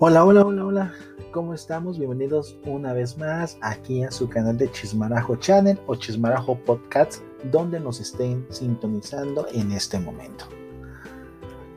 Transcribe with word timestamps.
Hola, 0.00 0.24
hola, 0.24 0.46
hola, 0.46 0.64
hola. 0.64 0.94
¿Cómo 1.32 1.54
estamos? 1.54 1.98
Bienvenidos 1.98 2.56
una 2.64 2.92
vez 2.92 3.18
más 3.18 3.58
aquí 3.62 4.04
a 4.04 4.12
su 4.12 4.28
canal 4.28 4.56
de 4.56 4.70
Chismarajo 4.70 5.34
Channel 5.34 5.76
o 5.88 5.96
Chismarajo 5.96 6.56
Podcast, 6.56 7.20
donde 7.50 7.80
nos 7.80 7.98
estén 7.98 8.46
sintonizando 8.48 9.48
en 9.52 9.72
este 9.72 9.98
momento. 9.98 10.44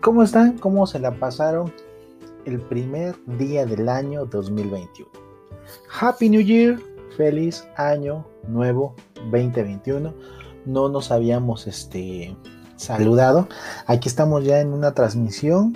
¿Cómo 0.02 0.22
están? 0.22 0.60
¿Cómo 0.60 0.86
se 0.86 1.00
la 1.00 1.16
pasaron 1.16 1.74
el 2.46 2.62
primer 2.62 3.16
día 3.40 3.66
del 3.66 3.90
año 3.90 4.28
2021? 4.28 5.10
Happy 6.00 6.30
New 6.30 6.42
Year, 6.42 6.80
feliz 7.18 7.68
año 7.76 8.24
nuevo 8.48 8.94
2021. 9.32 10.14
No 10.68 10.90
nos 10.90 11.10
habíamos 11.10 11.66
este, 11.66 12.38
saludado. 12.76 13.48
Aquí 13.88 14.08
estamos 14.08 14.46
ya 14.46 14.62
en 14.62 14.74
una 14.74 14.94
transmisión 14.94 15.76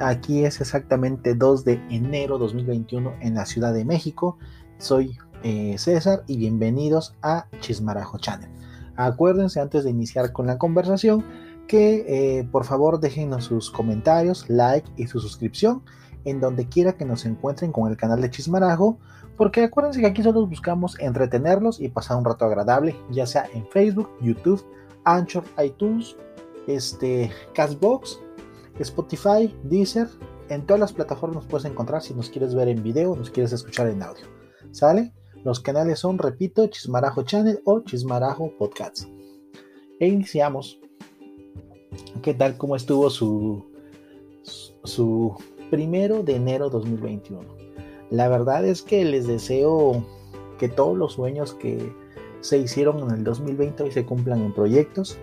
Aquí 0.00 0.44
es 0.44 0.60
exactamente 0.60 1.36
2 1.36 1.64
de 1.64 1.74
enero 1.88 2.36
2021 2.38 3.14
en 3.20 3.34
la 3.34 3.46
Ciudad 3.46 3.72
de 3.72 3.84
México. 3.84 4.38
Soy 4.78 5.16
eh, 5.44 5.76
César 5.78 6.24
y 6.26 6.36
bienvenidos 6.36 7.14
a 7.22 7.46
Chismarajo 7.60 8.18
Channel. 8.18 8.50
Acuérdense 8.96 9.60
antes 9.60 9.84
de 9.84 9.90
iniciar 9.90 10.32
con 10.32 10.48
la 10.48 10.58
conversación 10.58 11.24
que 11.68 12.04
eh, 12.08 12.44
por 12.50 12.64
favor 12.64 12.98
déjenos 12.98 13.44
sus 13.44 13.70
comentarios, 13.70 14.50
like 14.50 14.90
y 14.96 15.06
su 15.06 15.20
suscripción 15.20 15.82
en 16.24 16.40
donde 16.40 16.68
quiera 16.68 16.96
que 16.96 17.04
nos 17.04 17.24
encuentren 17.24 17.70
con 17.70 17.88
el 17.88 17.96
canal 17.96 18.20
de 18.20 18.30
Chismarajo, 18.30 18.98
porque 19.36 19.62
acuérdense 19.62 20.00
que 20.00 20.06
aquí 20.06 20.24
solo 20.24 20.44
buscamos 20.44 20.98
entretenerlos 20.98 21.80
y 21.80 21.88
pasar 21.88 22.16
un 22.16 22.24
rato 22.24 22.44
agradable, 22.46 22.96
ya 23.10 23.26
sea 23.26 23.46
en 23.54 23.64
Facebook, 23.68 24.10
YouTube, 24.20 24.64
Anchor, 25.04 25.44
iTunes, 25.62 26.16
este, 26.66 27.30
Castbox 27.54 28.23
Spotify, 28.78 29.54
Deezer, 29.62 30.08
en 30.48 30.66
todas 30.66 30.80
las 30.80 30.92
plataformas 30.92 31.46
puedes 31.46 31.64
encontrar 31.64 32.02
si 32.02 32.14
nos 32.14 32.28
quieres 32.28 32.54
ver 32.54 32.68
en 32.68 32.82
video, 32.82 33.16
nos 33.16 33.30
quieres 33.30 33.52
escuchar 33.52 33.88
en 33.88 34.02
audio. 34.02 34.26
¿Sale? 34.72 35.12
Los 35.44 35.60
canales 35.60 35.98
son, 35.98 36.18
repito, 36.18 36.66
Chismarajo 36.66 37.22
Channel 37.22 37.60
o 37.64 37.80
Chismarajo 37.80 38.52
Podcast. 38.58 39.04
E 40.00 40.08
iniciamos. 40.08 40.80
¿Qué 42.22 42.34
tal? 42.34 42.56
¿Cómo 42.56 42.76
estuvo 42.76 43.10
su, 43.10 43.64
su 44.84 45.36
primero 45.70 46.22
de 46.22 46.36
enero 46.36 46.70
2021? 46.70 47.42
La 48.10 48.28
verdad 48.28 48.66
es 48.66 48.82
que 48.82 49.04
les 49.04 49.26
deseo 49.26 50.04
que 50.58 50.68
todos 50.68 50.96
los 50.96 51.12
sueños 51.14 51.54
que 51.54 51.92
se 52.40 52.58
hicieron 52.58 53.00
en 53.00 53.18
el 53.18 53.24
2020 53.24 53.84
hoy 53.84 53.92
se 53.92 54.04
cumplan 54.04 54.42
en 54.42 54.52
proyectos 54.52 55.18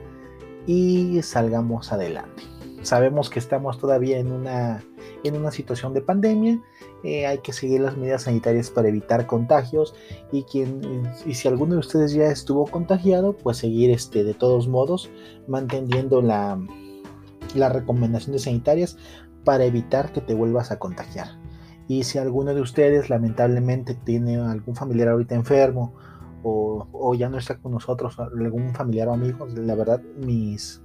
y 0.68 1.22
salgamos 1.22 1.92
adelante. 1.92 2.51
Sabemos 2.82 3.30
que 3.30 3.40
estamos 3.40 3.78
todavía 3.78 4.18
en 4.18 4.32
una, 4.32 4.84
en 5.24 5.36
una 5.36 5.52
situación 5.52 5.94
de 5.94 6.02
pandemia, 6.02 6.60
eh, 7.04 7.28
hay 7.28 7.40
que 7.40 7.54
seguir 7.54 7.82
las 7.82 7.98
medidas 7.98 8.24
sanitarias 8.24 8.70
para 8.70 8.90
evitar 8.90 9.28
contagios 9.28 9.96
y, 10.32 10.44
quien, 10.44 10.82
y 11.26 11.34
si 11.34 11.48
alguno 11.48 11.74
de 11.74 11.80
ustedes 11.80 12.14
ya 12.14 12.26
estuvo 12.26 12.66
contagiado, 12.66 13.36
pues 13.36 13.58
seguir 13.58 13.92
este, 13.92 14.24
de 14.24 14.34
todos 14.34 14.68
modos 14.68 15.10
manteniendo 15.48 16.22
la, 16.22 16.60
las 17.56 17.72
recomendaciones 17.72 18.44
sanitarias 18.44 18.98
para 19.44 19.66
evitar 19.66 20.12
que 20.12 20.22
te 20.22 20.34
vuelvas 20.34 20.72
a 20.72 20.80
contagiar. 20.80 21.40
Y 21.88 22.04
si 22.04 22.20
alguno 22.20 22.54
de 22.54 22.62
ustedes 22.62 23.10
lamentablemente 23.10 23.96
tiene 23.96 24.38
algún 24.38 24.76
familiar 24.76 25.10
ahorita 25.10 25.36
enfermo 25.36 25.94
o, 26.44 26.88
o 26.92 27.14
ya 27.16 27.30
no 27.30 27.38
está 27.38 27.58
con 27.58 27.74
nosotros, 27.74 28.18
algún 28.20 28.74
familiar 28.74 29.08
o 29.08 29.14
amigo, 29.14 29.48
la 29.48 29.76
verdad 29.76 30.02
mis 30.18 30.82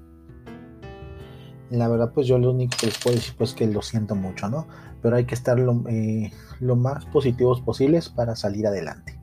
la 1.70 1.89
verdad 1.89 2.12
pues 2.14 2.27
yo 2.27 2.39
lo 2.39 2.50
único 2.50 2.77
que 2.78 2.86
les 2.86 2.98
puedo 2.98 3.17
decir 3.17 3.34
pues 3.36 3.55
que 3.55 3.67
lo 3.67 3.83
siento 3.83 4.14
mucho, 4.14 4.48
¿no? 4.48 4.67
Pero 5.03 5.17
hay 5.17 5.25
que 5.25 5.34
estar 5.34 5.59
lo, 5.59 5.84
eh, 5.89 6.31
más 6.60 7.04
positivos 7.06 7.60
posibles 7.60 8.09
para 8.09 8.37
salir 8.37 8.66
adelante. 8.66 9.19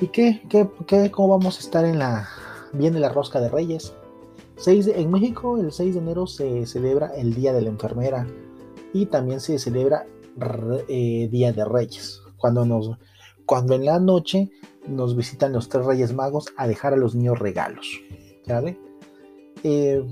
¿Y 0.00 0.08
qué, 0.08 0.42
qué, 0.48 1.10
cómo 1.10 1.38
vamos 1.38 1.58
a 1.58 1.60
estar 1.60 1.84
en 1.84 1.98
la... 1.98 2.28
Viene 2.72 2.98
la 2.98 3.10
rosca 3.10 3.40
de 3.40 3.48
Reyes. 3.48 3.94
en 4.66 5.10
México 5.10 5.58
el 5.58 5.70
6 5.70 5.94
de 5.94 6.00
enero 6.00 6.26
se 6.26 6.66
celebra 6.66 7.12
el 7.14 7.34
Día 7.34 7.52
de 7.52 7.62
la 7.62 7.68
Enfermera 7.68 8.26
y 8.92 9.06
también 9.06 9.40
se 9.40 9.58
celebra 9.58 10.06
eh, 10.88 11.28
Día 11.30 11.52
de 11.52 11.64
Reyes. 11.64 12.20
Cuando, 12.36 12.64
nos, 12.64 12.90
cuando 13.46 13.74
en 13.74 13.84
la 13.84 14.00
noche 14.00 14.50
nos 14.88 15.14
visitan 15.16 15.52
los 15.52 15.68
tres 15.68 15.84
Reyes 15.86 16.12
Magos 16.12 16.46
a 16.56 16.66
dejar 16.66 16.94
a 16.94 16.96
los 16.96 17.14
niños 17.14 17.38
regalos. 17.38 17.86
¿Vale? 18.48 18.78
Eh, 19.62 20.04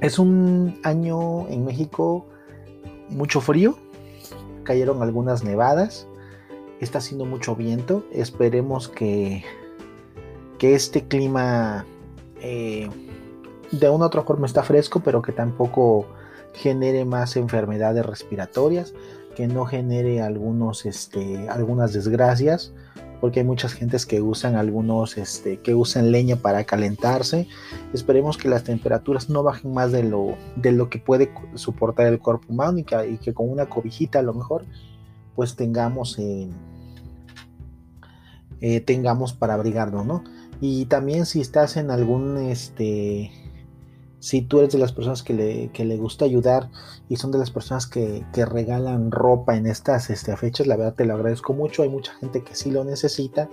es 0.00 0.18
un 0.18 0.78
año 0.82 1.48
en 1.48 1.64
México 1.64 2.26
mucho 3.08 3.40
frío, 3.40 3.76
cayeron 4.64 5.02
algunas 5.02 5.44
nevadas, 5.44 6.06
está 6.80 6.98
haciendo 6.98 7.24
mucho 7.24 7.54
viento, 7.54 8.04
esperemos 8.12 8.88
que, 8.88 9.44
que 10.58 10.74
este 10.74 11.06
clima 11.06 11.86
eh, 12.40 12.88
de 13.70 13.88
una 13.88 14.04
u 14.04 14.06
otra 14.06 14.22
forma 14.22 14.46
está 14.46 14.62
fresco, 14.62 15.00
pero 15.00 15.22
que 15.22 15.32
tampoco 15.32 16.06
genere 16.52 17.04
más 17.04 17.36
enfermedades 17.36 18.04
respiratorias, 18.06 18.94
que 19.34 19.48
no 19.48 19.66
genere 19.66 20.22
algunos, 20.22 20.86
este, 20.86 21.48
algunas 21.48 21.92
desgracias 21.92 22.72
porque 23.24 23.40
hay 23.40 23.46
muchas 23.46 23.72
gentes 23.72 24.04
que 24.04 24.20
usan 24.20 24.54
algunos, 24.54 25.16
este, 25.16 25.56
que 25.56 25.74
usan 25.74 26.12
leña 26.12 26.36
para 26.36 26.64
calentarse. 26.64 27.48
Esperemos 27.94 28.36
que 28.36 28.50
las 28.50 28.64
temperaturas 28.64 29.30
no 29.30 29.42
bajen 29.42 29.72
más 29.72 29.92
de 29.92 30.02
lo, 30.02 30.36
de 30.56 30.72
lo 30.72 30.90
que 30.90 30.98
puede 30.98 31.32
soportar 31.54 32.08
el 32.08 32.18
cuerpo 32.18 32.52
humano 32.52 32.80
y 32.80 32.84
que, 32.84 33.32
con 33.32 33.48
una 33.48 33.64
cobijita 33.64 34.18
a 34.18 34.22
lo 34.22 34.34
mejor, 34.34 34.66
pues 35.34 35.56
tengamos, 35.56 36.18
eh, 36.18 36.50
eh, 38.60 38.80
tengamos 38.82 39.32
para 39.32 39.54
abrigarnos, 39.54 40.04
¿no? 40.04 40.22
Y 40.60 40.84
también 40.84 41.24
si 41.24 41.40
estás 41.40 41.78
en 41.78 41.90
algún, 41.90 42.36
este, 42.36 43.30
si 44.24 44.40
tú 44.40 44.60
eres 44.60 44.72
de 44.72 44.78
las 44.78 44.92
personas 44.92 45.22
que 45.22 45.34
le, 45.34 45.70
que 45.74 45.84
le 45.84 45.98
gusta 45.98 46.24
ayudar 46.24 46.70
y 47.10 47.16
son 47.16 47.30
de 47.30 47.36
las 47.36 47.50
personas 47.50 47.86
que, 47.86 48.24
regalan 48.34 49.10
ropa 49.10 49.54
en 49.54 49.66
estas 49.66 50.08
este, 50.08 50.34
fechas, 50.38 50.66
la 50.66 50.78
verdad 50.78 50.94
te 50.94 51.04
lo 51.04 51.12
agradezco 51.12 51.52
mucho. 51.52 51.82
Hay 51.82 51.90
mucha 51.90 52.14
gente 52.14 52.42
que 52.42 52.54
sí 52.54 52.70
lo 52.70 52.84
necesita 52.84 53.50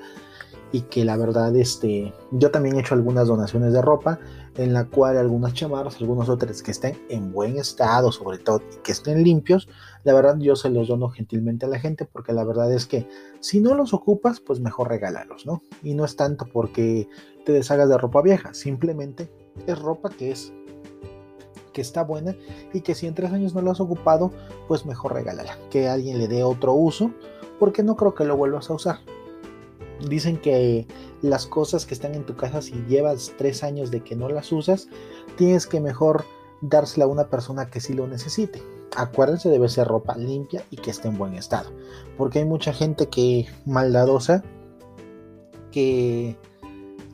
y 0.71 0.83
que 0.83 1.03
la 1.03 1.17
verdad 1.17 1.53
este, 1.57 2.13
yo 2.31 2.51
también 2.51 2.77
he 2.77 2.79
hecho 2.79 2.93
algunas 2.93 3.27
donaciones 3.27 3.73
de 3.73 3.81
ropa 3.81 4.19
en 4.55 4.71
la 4.71 4.85
cual 4.85 5.17
algunas 5.17 5.53
chamarras, 5.53 5.97
algunos 5.99 6.29
otros 6.29 6.63
que 6.63 6.71
estén 6.71 6.97
en 7.09 7.33
buen 7.33 7.57
estado, 7.57 8.13
sobre 8.13 8.37
todo 8.37 8.61
y 8.71 8.77
que 8.77 8.93
estén 8.93 9.25
limpios, 9.25 9.67
la 10.05 10.13
verdad 10.13 10.37
yo 10.39 10.55
se 10.55 10.69
los 10.69 10.87
dono 10.87 11.09
gentilmente 11.09 11.65
a 11.65 11.69
la 11.69 11.79
gente 11.79 12.05
porque 12.05 12.31
la 12.31 12.45
verdad 12.45 12.71
es 12.71 12.85
que 12.85 13.09
si 13.41 13.59
no 13.59 13.75
los 13.75 13.93
ocupas, 13.93 14.39
pues 14.39 14.61
mejor 14.61 14.87
regálalos, 14.87 15.45
¿no? 15.45 15.63
Y 15.83 15.95
no 15.95 16.05
es 16.05 16.15
tanto 16.15 16.45
porque 16.45 17.09
te 17.45 17.51
deshagas 17.51 17.89
de 17.89 17.97
ropa 17.97 18.21
vieja, 18.21 18.53
simplemente 18.53 19.29
es 19.67 19.77
ropa 19.77 20.09
que 20.09 20.31
es 20.31 20.53
que 21.73 21.81
está 21.81 22.03
buena 22.03 22.35
y 22.73 22.81
que 22.81 22.95
si 22.95 23.07
en 23.07 23.15
tres 23.15 23.31
años 23.31 23.53
no 23.53 23.61
lo 23.61 23.71
has 23.71 23.79
ocupado, 23.79 24.31
pues 24.67 24.85
mejor 24.85 25.13
regálala, 25.13 25.57
que 25.69 25.87
alguien 25.87 26.17
le 26.17 26.27
dé 26.27 26.43
otro 26.43 26.73
uso, 26.73 27.11
porque 27.59 27.83
no 27.83 27.95
creo 27.95 28.13
que 28.13 28.25
lo 28.25 28.37
vuelvas 28.37 28.69
a 28.69 28.73
usar. 28.73 28.99
Dicen 30.07 30.37
que 30.37 30.87
las 31.21 31.45
cosas 31.45 31.85
que 31.85 31.93
están 31.93 32.15
en 32.15 32.25
tu 32.25 32.35
casa, 32.35 32.61
si 32.61 32.73
llevas 32.87 33.33
tres 33.37 33.63
años 33.63 33.91
de 33.91 34.01
que 34.01 34.15
no 34.15 34.29
las 34.29 34.51
usas, 34.51 34.87
tienes 35.37 35.67
que 35.67 35.79
mejor 35.79 36.25
dársela 36.61 37.05
a 37.05 37.09
una 37.09 37.27
persona 37.27 37.69
que 37.69 37.79
sí 37.79 37.93
lo 37.93 38.07
necesite. 38.07 38.63
Acuérdense, 38.95 39.49
debe 39.49 39.69
ser 39.69 39.87
ropa 39.87 40.17
limpia 40.17 40.65
y 40.69 40.77
que 40.77 40.91
esté 40.91 41.07
en 41.07 41.17
buen 41.17 41.35
estado. 41.35 41.71
Porque 42.17 42.39
hay 42.39 42.45
mucha 42.45 42.73
gente 42.73 43.07
que 43.07 43.47
maldadosa, 43.65 44.43
que 45.71 46.35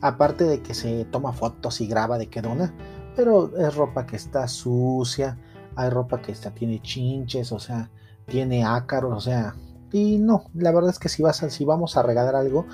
aparte 0.00 0.44
de 0.44 0.62
que 0.62 0.74
se 0.74 1.04
toma 1.04 1.32
fotos 1.32 1.80
y 1.80 1.86
graba 1.86 2.18
de 2.18 2.28
que 2.28 2.42
dona, 2.42 2.74
pero 3.18 3.50
es 3.58 3.74
ropa 3.74 4.06
que 4.06 4.14
está 4.14 4.46
sucia, 4.46 5.36
hay 5.74 5.90
ropa 5.90 6.22
que 6.22 6.30
está, 6.30 6.52
tiene 6.52 6.80
chinches, 6.80 7.50
o 7.50 7.58
sea, 7.58 7.90
tiene 8.26 8.64
ácaros, 8.64 9.12
o 9.12 9.20
sea, 9.20 9.56
y 9.90 10.18
no, 10.18 10.44
la 10.54 10.70
verdad 10.70 10.90
es 10.90 11.00
que 11.00 11.08
si, 11.08 11.24
vas 11.24 11.42
a, 11.42 11.50
si 11.50 11.64
vamos 11.64 11.96
a 11.96 12.04
regalar 12.04 12.36
algo 12.36 12.64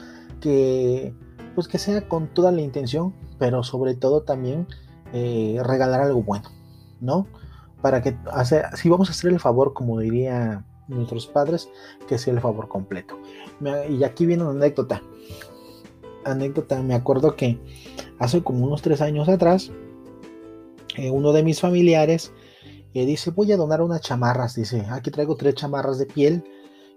que 0.42 1.14
pues 1.54 1.66
que 1.66 1.78
sea 1.78 2.06
con 2.08 2.28
toda 2.28 2.52
la 2.52 2.60
intención, 2.60 3.14
pero 3.38 3.62
sobre 3.62 3.94
todo 3.94 4.20
también 4.20 4.66
eh, 5.14 5.58
regalar 5.64 6.02
algo 6.02 6.22
bueno, 6.22 6.50
¿no? 7.00 7.26
Para 7.80 8.02
que 8.02 8.14
hacer, 8.30 8.66
si 8.76 8.90
vamos 8.90 9.08
a 9.08 9.12
hacer 9.12 9.32
el 9.32 9.40
favor, 9.40 9.72
como 9.72 9.98
diría 9.98 10.62
nuestros 10.88 11.26
padres, 11.26 11.70
que 12.06 12.18
sea 12.18 12.34
el 12.34 12.40
favor 12.42 12.68
completo. 12.68 13.18
Y 13.88 14.04
aquí 14.04 14.26
viene 14.26 14.42
una 14.42 14.52
anécdota. 14.52 15.00
Anécdota, 16.26 16.82
me 16.82 16.94
acuerdo 16.94 17.34
que 17.34 17.58
hace 18.18 18.42
como 18.42 18.66
unos 18.66 18.82
tres 18.82 19.00
años 19.00 19.30
atrás, 19.30 19.72
eh, 20.96 21.10
uno 21.10 21.32
de 21.32 21.42
mis 21.42 21.60
familiares 21.60 22.32
eh, 22.92 23.06
dice, 23.06 23.30
voy 23.30 23.50
a 23.52 23.56
donar 23.56 23.82
unas 23.82 24.00
chamarras, 24.00 24.54
dice, 24.54 24.86
aquí 24.90 25.10
traigo 25.10 25.36
tres 25.36 25.54
chamarras 25.54 25.98
de 25.98 26.06
piel 26.06 26.44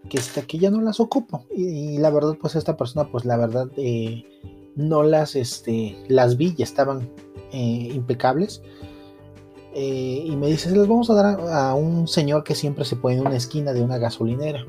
que, 0.10 0.18
está, 0.18 0.44
que 0.44 0.60
ya 0.60 0.70
no 0.70 0.82
las 0.82 1.00
ocupo. 1.00 1.46
Y, 1.56 1.98
la 1.98 2.12
verdad, 2.12 2.38
pues 2.40 2.56
esta 2.56 2.78
persona, 2.78 3.10
pues 3.12 3.26
la 3.26 3.38
verdad, 3.38 3.68
eh, 3.78 4.24
no 4.76 5.04
las, 5.04 5.36
este, 5.36 5.98
las 6.08 6.38
vi 6.38 6.54
y 6.58 6.64
estaban 6.64 7.12
impecables. 7.52 8.62
y 9.74 10.36
me 10.36 10.48
dice, 10.48 10.76
las 10.76 10.88
vamos 10.88 11.10
a 11.10 11.14
dar 11.14 11.40
a, 11.50 11.74
un 11.74 12.08
señor 12.08 12.44
que 12.44 12.56
siempre 12.56 12.86
se 12.86 12.96
pone 12.96 13.16
en 13.16 13.22
una 13.22 13.38
esquina 13.38 13.74
de 13.74 13.82
una 13.82 13.98
gasolinera. 13.98 14.66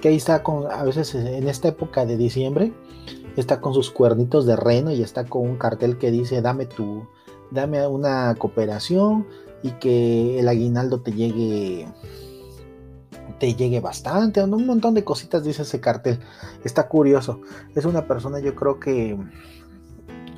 Que 0.00 0.08
ahí 0.08 0.16
está 0.16 0.42
con, 0.42 0.70
a 0.70 0.82
veces 0.84 1.14
en 1.14 1.48
esta 1.48 1.68
época 1.68 2.06
de 2.06 2.16
diciembre, 2.16 2.72
está 3.36 3.60
con 3.60 3.74
sus 3.74 3.90
cuernitos 3.90 4.46
de 4.46 4.56
reno 4.56 4.92
y 4.92 5.02
está 5.02 5.26
con 5.26 5.42
un 5.42 5.56
cartel 5.58 5.98
que 5.98 6.10
dice, 6.10 6.40
dame 6.40 6.66
tu, 6.66 7.06
dame 7.50 7.86
una 7.86 8.34
cooperación 8.36 9.26
y 9.62 9.72
que 9.72 10.38
el 10.38 10.48
aguinaldo 10.48 11.00
te 11.00 11.12
llegue 11.12 11.86
te 13.38 13.54
llegue 13.54 13.80
bastante, 13.80 14.42
un 14.42 14.66
montón 14.66 14.94
de 14.94 15.04
cositas 15.04 15.44
dice 15.44 15.62
ese 15.62 15.80
cartel. 15.80 16.20
Está 16.64 16.88
curioso. 16.88 17.40
Es 17.74 17.84
una 17.84 18.06
persona, 18.06 18.40
yo 18.40 18.54
creo 18.54 18.80
que 18.80 19.18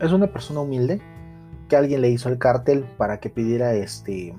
es 0.01 0.13
una 0.13 0.33
persona 0.33 0.61
humilde 0.61 1.01
que 1.69 1.77
alguien 1.77 2.01
le 2.01 2.11
hizo 2.11 2.29
el 2.29 2.39
cartel 2.39 2.85
para 2.97 3.21
que 3.21 3.31
pidiera 3.31 3.75
este 3.75 4.35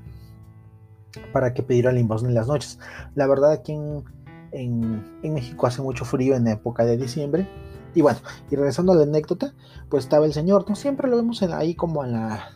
para 1.33 1.53
que 1.53 1.63
pidiera 1.63 1.91
limosna 1.91 2.29
en 2.29 2.35
las 2.35 2.47
noches. 2.47 2.79
La 3.15 3.27
verdad 3.27 3.51
aquí 3.51 3.73
en, 3.73 4.03
en, 4.51 5.33
México 5.33 5.67
hace 5.67 5.81
mucho 5.81 6.05
frío 6.05 6.35
en 6.35 6.47
época 6.47 6.85
de 6.85 6.97
diciembre. 6.97 7.47
Y 7.95 8.01
bueno, 8.01 8.19
y 8.51 8.55
regresando 8.55 8.91
a 8.91 8.95
la 8.95 9.03
anécdota, 9.03 9.53
pues 9.89 10.03
estaba 10.03 10.25
el 10.25 10.33
señor, 10.33 10.65
¿no? 10.69 10.75
Siempre 10.75 11.09
lo 11.09 11.15
vemos 11.15 11.41
ahí 11.41 11.73
como 11.73 12.03
a 12.03 12.07
la, 12.07 12.49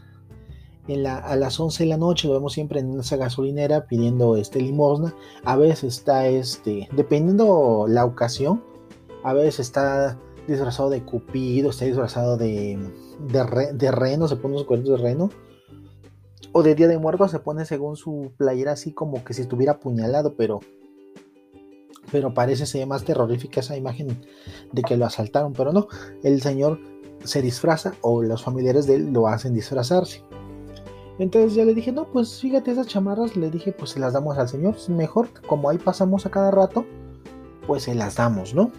a 0.88 1.36
las 1.36 1.60
11 1.60 1.84
de 1.84 1.90
la 1.90 1.98
noche, 1.98 2.28
lo 2.28 2.34
vemos 2.34 2.54
siempre 2.54 2.82
en 2.82 3.00
esa 3.00 3.16
gasolinera 3.16 3.86
pidiendo 3.86 4.36
este 4.36 4.62
limosna. 4.62 5.16
A 5.46 5.56
veces 5.56 5.98
está 5.98 6.28
este, 6.28 6.90
dependiendo 6.92 7.86
la 7.88 8.04
ocasión, 8.06 8.64
a 9.24 9.34
veces 9.34 9.62
está 9.62 10.20
disfrazado 10.48 10.90
de 10.90 11.04
cupido, 11.04 11.70
está 11.70 11.86
disfrazado 11.86 12.38
de, 12.38 12.78
de, 13.30 13.92
reno, 13.92 14.28
se 14.28 14.36
pone 14.36 14.56
unos 14.56 14.68
cuernos 14.68 14.90
de 14.90 14.98
reno. 14.98 15.30
O 16.52 16.62
de 16.62 16.76
Día 16.76 16.88
de 16.88 17.00
Muertos 17.00 17.32
se 17.32 17.40
pone 17.40 17.66
según 17.66 17.96
su 17.96 18.34
playera 18.38 18.74
así 18.74 18.92
como 18.92 19.24
que 19.24 19.34
si 19.34 19.42
estuviera 19.42 19.74
apuñalado, 19.74 20.36
pero 20.36 20.60
pero 22.12 22.34
parece 22.34 22.68
ser 22.68 22.86
más 22.86 23.06
terrorífica 23.06 23.62
esa 23.62 23.76
imagen 23.76 24.22
de 24.72 24.82
que 24.84 24.98
lo 24.98 25.06
asaltaron, 25.06 25.54
pero 25.54 25.74
no, 25.74 25.88
el 26.22 26.42
señor 26.42 26.80
se 27.24 27.42
disfraza 27.42 27.94
o 28.02 28.22
los 28.22 28.44
familiares 28.44 28.86
de 28.86 28.96
él 28.96 29.14
lo 29.14 29.28
hacen 29.28 29.54
disfrazarse. 29.54 30.24
Entonces 31.19 31.54
ya 31.54 31.63
le 31.63 31.74
dije, 31.74 31.92
no, 31.92 32.06
pues 32.06 32.39
fíjate 32.39 32.71
esas 32.71 32.88
chamarras, 32.88 33.36
le 33.36 33.51
dije, 33.51 33.71
pues 33.71 33.92
se 33.92 34.00
las 34.00 34.13
damos 34.13 34.38
al 34.38 34.50
señor, 34.50 34.75
mejor, 34.89 35.27
como 35.48 35.69
ahí 35.69 35.77
pasamos 35.77 36.25
a 36.25 36.31
cada 36.31 36.50
rato, 36.50 36.86
pues 37.68 37.83
se 37.83 37.94
las 37.94 38.15
damos, 38.15 38.56
¿no? 38.56 38.71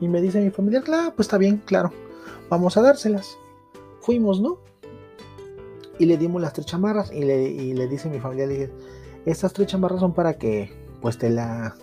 Y 0.00 0.08
me 0.08 0.20
dice 0.20 0.40
mi 0.40 0.50
familia, 0.50 0.80
claro, 0.82 1.12
pues 1.14 1.26
está 1.26 1.38
bien, 1.38 1.62
claro, 1.64 1.92
vamos 2.48 2.76
a 2.76 2.82
dárselas. 2.82 3.36
Fuimos, 4.00 4.40
¿no? 4.40 4.58
Y 5.98 6.06
le 6.06 6.16
dimos 6.16 6.40
las 6.40 6.52
tres 6.52 6.66
chamarras 6.66 7.12
y 7.12 7.24
le, 7.24 7.74
le 7.74 7.88
dice 7.88 8.08
mi 8.08 8.20
familia, 8.20 8.46
le 8.46 8.54
dije, 8.54 8.72
estas 9.24 9.52
tres 9.52 9.68
chamarras 9.68 10.00
son 10.00 10.14
para 10.14 10.38
que 10.38 10.70
pues 11.00 11.18
te 11.18 11.30
la, 11.30 11.74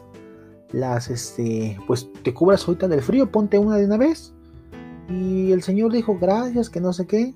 las, 0.74 1.10
este, 1.10 1.78
pues 1.88 2.10
te 2.24 2.34
cubras 2.34 2.68
ahorita 2.68 2.88
del 2.88 3.02
frío, 3.02 3.32
ponte 3.32 3.58
una 3.58 3.78
de 3.78 3.86
una 3.86 3.98
vez. 3.98 4.34
Y 5.10 5.52
el 5.52 5.62
señor 5.62 5.92
dijo, 5.94 6.18
gracias, 6.20 6.70
que 6.70 6.82
no 6.82 6.94
sé 6.94 7.06
qué. 7.08 7.34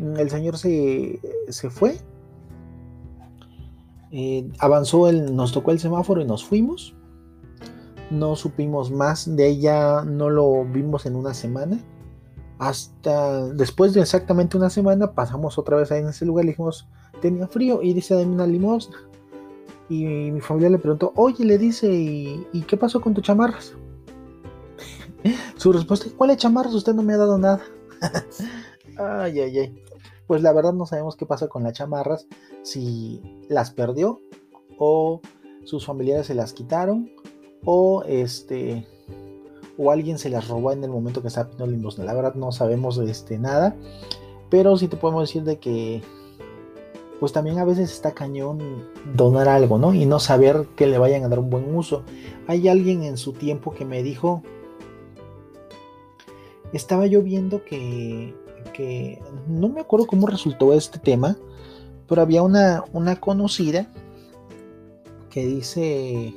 El 0.00 0.30
señor 0.30 0.58
se, 0.58 1.20
se 1.48 1.70
fue. 1.70 1.98
Eh, 4.10 4.48
avanzó, 4.58 5.08
el, 5.08 5.34
nos 5.34 5.52
tocó 5.52 5.70
el 5.70 5.78
semáforo 5.78 6.20
y 6.20 6.24
nos 6.24 6.44
fuimos 6.44 6.94
no 8.12 8.36
supimos 8.36 8.90
más 8.90 9.34
de 9.36 9.48
ella, 9.48 10.04
no 10.04 10.30
lo 10.30 10.64
vimos 10.64 11.06
en 11.06 11.16
una 11.16 11.34
semana. 11.34 11.82
Hasta 12.58 13.48
después 13.48 13.94
de 13.94 14.02
exactamente 14.02 14.56
una 14.56 14.70
semana 14.70 15.12
pasamos 15.14 15.58
otra 15.58 15.78
vez 15.78 15.90
ahí 15.90 16.00
en 16.00 16.08
ese 16.08 16.26
lugar, 16.26 16.44
le 16.44 16.52
dijimos, 16.52 16.88
tenía 17.20 17.48
frío 17.48 17.82
y 17.82 17.92
dice, 17.94 18.14
dame 18.14 18.34
una 18.34 18.46
limosna. 18.46 18.96
Y 19.88 20.04
mi 20.04 20.40
familia 20.40 20.70
le 20.70 20.78
preguntó, 20.78 21.12
oye, 21.16 21.44
le 21.44 21.58
dice, 21.58 21.90
¿y, 21.90 22.64
qué 22.68 22.76
pasó 22.76 23.00
con 23.00 23.14
tus 23.14 23.24
chamarras? 23.24 23.74
Su 25.56 25.72
respuesta, 25.72 26.06
¿cuáles 26.16 26.36
chamarras? 26.36 26.74
Usted 26.74 26.94
no 26.94 27.02
me 27.02 27.14
ha 27.14 27.18
dado 27.18 27.38
nada. 27.38 27.62
ay, 28.98 29.40
ay, 29.40 29.58
ay. 29.58 29.81
Pues 30.26 30.42
la 30.42 30.52
verdad 30.52 30.72
no 30.72 30.86
sabemos 30.86 31.16
qué 31.16 31.26
pasa 31.26 31.48
con 31.48 31.62
las 31.62 31.74
chamarras, 31.74 32.26
si 32.62 33.20
las 33.48 33.70
perdió 33.70 34.20
o 34.78 35.20
sus 35.64 35.86
familiares 35.86 36.26
se 36.26 36.34
las 36.34 36.52
quitaron 36.52 37.10
o 37.64 38.02
este 38.06 38.86
o 39.78 39.90
alguien 39.90 40.18
se 40.18 40.28
las 40.28 40.48
robó 40.48 40.72
en 40.72 40.84
el 40.84 40.90
momento 40.90 41.22
que 41.22 41.28
estaba 41.28 41.48
pidiendo 41.48 41.66
limosna. 41.66 42.04
La 42.04 42.14
verdad 42.14 42.34
no 42.34 42.52
sabemos 42.52 42.98
este, 42.98 43.38
nada, 43.38 43.74
pero 44.50 44.76
sí 44.76 44.88
te 44.88 44.96
podemos 44.96 45.28
decir 45.28 45.44
de 45.44 45.58
que 45.58 46.02
pues 47.22 47.32
también 47.32 47.58
a 47.58 47.64
veces 47.64 47.92
está 47.92 48.12
cañón 48.12 48.88
donar 49.14 49.48
algo, 49.48 49.78
¿no? 49.78 49.94
Y 49.94 50.06
no 50.06 50.18
saber 50.18 50.66
que 50.74 50.88
le 50.88 50.98
vayan 50.98 51.22
a 51.22 51.28
dar 51.28 51.38
un 51.38 51.50
buen 51.50 51.72
uso. 51.72 52.02
Hay 52.48 52.68
alguien 52.68 53.04
en 53.04 53.16
su 53.16 53.32
tiempo 53.32 53.72
que 53.72 53.84
me 53.84 54.02
dijo, 54.02 54.42
estaba 56.72 57.06
yo 57.06 57.22
viendo 57.22 57.64
que, 57.64 58.34
que 58.72 59.20
no 59.48 59.68
me 59.68 59.80
acuerdo 59.80 60.06
cómo 60.06 60.26
resultó 60.26 60.72
este 60.72 60.98
tema, 60.98 61.36
pero 62.08 62.22
había 62.22 62.42
una, 62.42 62.84
una 62.92 63.16
conocida 63.16 63.86
que 65.30 65.46
dice 65.46 66.34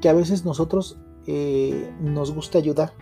que 0.00 0.08
a 0.08 0.12
veces 0.12 0.44
nosotros 0.44 0.98
eh, 1.26 1.92
nos 2.00 2.34
gusta 2.34 2.58
ayudar, 2.58 2.92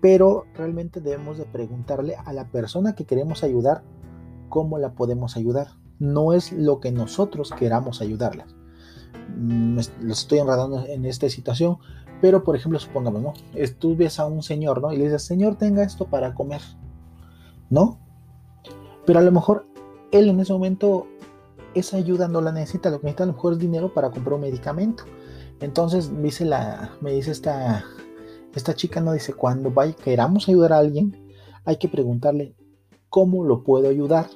pero 0.00 0.46
realmente 0.54 1.00
debemos 1.00 1.38
de 1.38 1.44
preguntarle 1.44 2.16
a 2.16 2.32
la 2.32 2.48
persona 2.50 2.94
que 2.94 3.04
queremos 3.04 3.44
ayudar 3.44 3.82
cómo 4.48 4.78
la 4.78 4.94
podemos 4.94 5.36
ayudar. 5.36 5.68
No 5.98 6.32
es 6.32 6.52
lo 6.52 6.80
que 6.80 6.92
nosotros 6.92 7.52
queramos 7.58 8.00
ayudarla. 8.00 8.46
Mm, 9.36 9.78
lo 10.02 10.12
estoy 10.12 10.38
enredando 10.38 10.84
en 10.86 11.04
esta 11.04 11.28
situación, 11.28 11.78
pero 12.20 12.42
por 12.42 12.56
ejemplo, 12.56 12.78
supongamos, 12.78 13.22
¿no? 13.22 13.34
Tú 13.78 13.96
ves 13.96 14.18
a 14.18 14.26
un 14.26 14.42
señor, 14.42 14.80
¿no? 14.80 14.92
Y 14.92 14.96
le 14.96 15.04
dices, 15.04 15.22
Señor, 15.22 15.56
tenga 15.56 15.82
esto 15.82 16.06
para 16.06 16.34
comer, 16.34 16.62
¿no? 17.70 17.98
Pero 19.06 19.18
a 19.18 19.22
lo 19.22 19.32
mejor 19.32 19.66
él 20.10 20.28
en 20.28 20.40
ese 20.40 20.52
momento 20.52 21.06
esa 21.74 21.96
ayuda 21.96 22.28
no 22.28 22.40
la 22.40 22.52
necesita, 22.52 22.90
lo 22.90 23.00
que 23.00 23.06
necesita 23.06 23.24
a 23.24 23.26
lo 23.26 23.32
mejor 23.34 23.52
es 23.54 23.58
dinero 23.58 23.92
para 23.92 24.10
comprar 24.10 24.34
un 24.34 24.42
medicamento 24.42 25.04
entonces 25.60 26.10
dice 26.22 26.44
la, 26.44 26.92
me 27.00 27.12
dice 27.12 27.32
esta, 27.32 27.84
esta 28.54 28.74
chica, 28.74 29.00
no 29.00 29.12
dice, 29.12 29.32
cuando 29.32 29.70
vaya, 29.70 29.94
queramos 29.94 30.48
ayudar 30.48 30.72
a 30.72 30.78
alguien, 30.78 31.16
hay 31.64 31.76
que 31.76 31.88
preguntarle 31.88 32.54
cómo 33.08 33.44
lo 33.44 33.64
puedo 33.64 33.88
ayudar, 33.88 34.28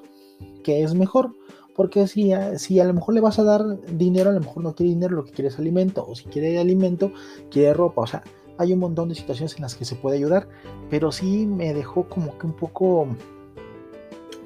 qué 0.65 0.83
es 0.83 0.95
mejor. 0.95 1.35
Porque 1.75 2.07
si 2.07 2.33
a, 2.33 2.59
si 2.59 2.81
a 2.81 2.85
lo 2.85 2.93
mejor 2.93 3.15
le 3.15 3.23
vas 3.23 3.39
a 3.39 3.45
dar 3.45 3.81
dinero, 3.97 4.29
a 4.29 4.35
lo 4.35 4.41
mejor 4.41 4.63
no 4.63 4.75
quiere 4.75 4.93
dinero, 4.93 5.17
lo 5.17 5.25
que 5.25 5.33
quiere 5.33 5.49
es 5.49 5.59
alimento. 5.59 6.05
O 6.07 6.15
si 6.15 6.25
quiere 6.25 6.59
alimento, 6.59 7.13
quiere 7.51 7.73
ropa. 7.73 8.03
O 8.03 8.07
sea, 8.07 8.23
hay 8.63 8.73
un 8.73 8.81
montón 8.81 9.09
de 9.09 9.15
situaciones 9.15 9.55
en 9.57 9.63
las 9.63 9.75
que 9.75 9.85
se 9.85 9.97
puede 9.97 10.17
ayudar. 10.17 10.49
Pero 10.91 11.13
sí 11.13 11.47
me 11.47 11.75
dejó 11.75 12.09
como 12.09 12.39
que 12.39 12.47
un 12.47 12.55
poco 12.55 13.07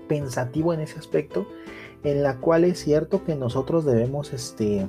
pensativo 0.09 0.73
en 0.73 0.81
ese 0.81 0.99
aspecto. 0.99 1.47
En 2.03 2.23
la 2.23 2.39
cual 2.39 2.65
es 2.65 2.79
cierto 2.79 3.25
que 3.25 3.35
nosotros 3.35 3.85
debemos 3.85 4.33
este, 4.33 4.89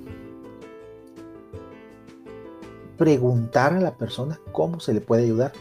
preguntar 2.97 3.73
a 3.73 3.79
la 3.79 3.95
persona 3.95 4.39
cómo 4.51 4.79
se 4.79 4.93
le 4.93 5.01
puede 5.01 5.23
ayudar. 5.23 5.53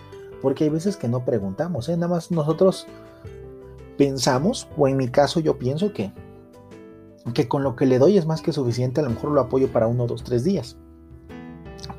Porque 0.42 0.64
hay 0.64 0.70
veces 0.70 0.96
que 0.96 1.08
no 1.08 1.24
preguntamos, 1.24 1.88
¿eh? 1.88 1.96
nada 1.96 2.08
más 2.08 2.30
nosotros 2.30 2.86
pensamos, 3.96 4.68
o 4.76 4.86
en 4.88 4.96
mi 4.96 5.08
caso 5.08 5.40
yo 5.40 5.58
pienso 5.58 5.92
que, 5.92 6.12
que 7.34 7.48
con 7.48 7.62
lo 7.62 7.74
que 7.74 7.86
le 7.86 7.98
doy 7.98 8.18
es 8.18 8.26
más 8.26 8.42
que 8.42 8.52
suficiente, 8.52 9.00
a 9.00 9.04
lo 9.04 9.10
mejor 9.10 9.30
lo 9.30 9.40
apoyo 9.40 9.72
para 9.72 9.86
uno, 9.86 10.06
dos, 10.06 10.22
tres 10.22 10.44
días. 10.44 10.76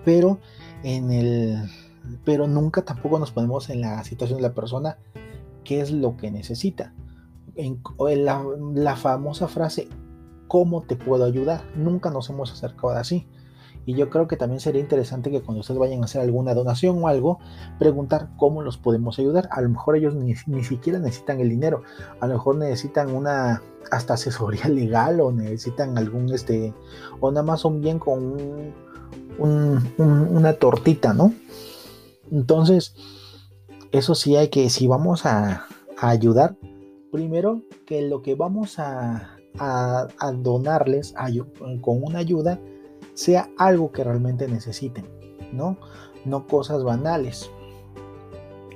Pero 0.05 0.39
en 0.84 1.12
el 1.12 1.69
pero 2.24 2.48
nunca 2.48 2.84
tampoco 2.84 3.19
nos 3.19 3.31
ponemos 3.31 3.69
en 3.69 3.81
la 3.81 4.03
situación 4.03 4.38
de 4.38 4.43
la 4.43 4.53
persona 4.53 4.98
qué 5.63 5.81
es 5.81 5.91
lo 5.91 6.15
que 6.15 6.31
necesita. 6.31 6.93
En, 7.55 7.81
la, 8.00 8.46
la 8.74 8.96
famosa 8.96 9.48
frase 9.48 9.89
¿cómo 10.48 10.81
te 10.84 10.96
puedo 10.96 11.25
ayudar? 11.25 11.63
Nunca 11.75 12.10
nos 12.10 12.29
hemos 12.29 12.51
acercado 12.51 12.89
así. 12.91 13.27
Y 13.86 13.93
yo 13.93 14.10
creo 14.10 14.27
que 14.27 14.36
también 14.36 14.60
sería 14.60 14.81
interesante 14.81 15.31
que 15.31 15.41
cuando 15.41 15.62
ustedes 15.62 15.79
vayan 15.79 16.01
a 16.01 16.05
hacer 16.05 16.22
alguna 16.22 16.53
donación 16.53 17.01
o 17.01 17.07
algo, 17.07 17.39
preguntar 17.79 18.29
cómo 18.36 18.62
los 18.62 18.77
podemos 18.77 19.17
ayudar. 19.17 19.48
A 19.50 19.62
lo 19.62 19.69
mejor 19.69 19.96
ellos 19.96 20.13
ni, 20.13 20.36
siquiera 20.63 21.00
necesitan 21.00 21.39
el 21.39 21.50
dinero. 21.50 21.84
A 22.19 22.27
lo 22.27 22.34
mejor 22.34 22.57
necesitan 22.57 23.15
una 23.15 23.62
hasta 23.89 24.15
asesoría 24.15 24.67
legal 24.69 25.22
o 25.22 25.31
necesitan 25.31 25.98
algún 25.98 26.34
este 26.34 26.74
o 27.22 27.31
nada 27.31 27.43
más 27.43 27.63
un 27.63 27.79
bien 27.79 28.00
con 28.00 28.74
una 29.39 30.53
tortita, 30.53 31.13
¿no? 31.13 31.33
Entonces, 32.31 32.95
eso 33.91 34.15
sí 34.15 34.35
hay 34.35 34.49
que, 34.49 34.69
si 34.69 34.87
vamos 34.87 35.25
a, 35.25 35.67
ayudar, 35.99 36.55
primero 37.11 37.63
que 37.87 38.03
lo 38.03 38.21
que 38.21 38.35
vamos 38.35 38.77
a, 38.77 39.37
a, 39.57 40.07
a 40.19 40.31
donarles 40.31 41.15
con 41.81 42.03
una 42.03 42.19
ayuda, 42.19 42.59
sea 43.15 43.49
algo 43.57 43.91
que 43.91 44.03
realmente 44.03 44.47
necesiten, 44.47 45.05
¿no? 45.51 45.77
No 46.23 46.45
cosas 46.45 46.83
banales 46.83 47.49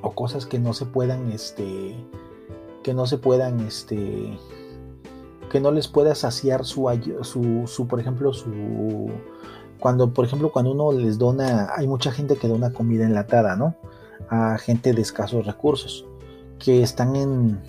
o 0.01 0.11
cosas 0.11 0.47
que 0.47 0.57
no 0.57 0.73
se 0.73 0.85
puedan, 0.85 1.31
este, 1.31 1.95
que 2.83 2.93
no 2.93 3.05
se 3.05 3.17
puedan, 3.17 3.59
este, 3.59 4.37
que 5.51 5.59
no 5.59 5.71
les 5.71 5.87
pueda 5.87 6.15
saciar 6.15 6.65
su, 6.65 6.87
su, 7.21 7.67
su, 7.67 7.87
por 7.87 7.99
ejemplo, 7.99 8.33
su... 8.33 9.09
Cuando, 9.81 10.13
por 10.13 10.25
ejemplo, 10.25 10.51
cuando 10.51 10.71
uno 10.71 10.91
les 10.91 11.17
dona, 11.17 11.71
hay 11.75 11.87
mucha 11.87 12.11
gente 12.11 12.35
que 12.37 12.47
dona 12.47 12.71
comida 12.71 13.03
enlatada, 13.03 13.55
¿no? 13.55 13.75
A 14.29 14.59
gente 14.59 14.93
de 14.93 15.01
escasos 15.01 15.47
recursos, 15.47 16.05
que 16.59 16.83
están 16.83 17.15
en, 17.15 17.59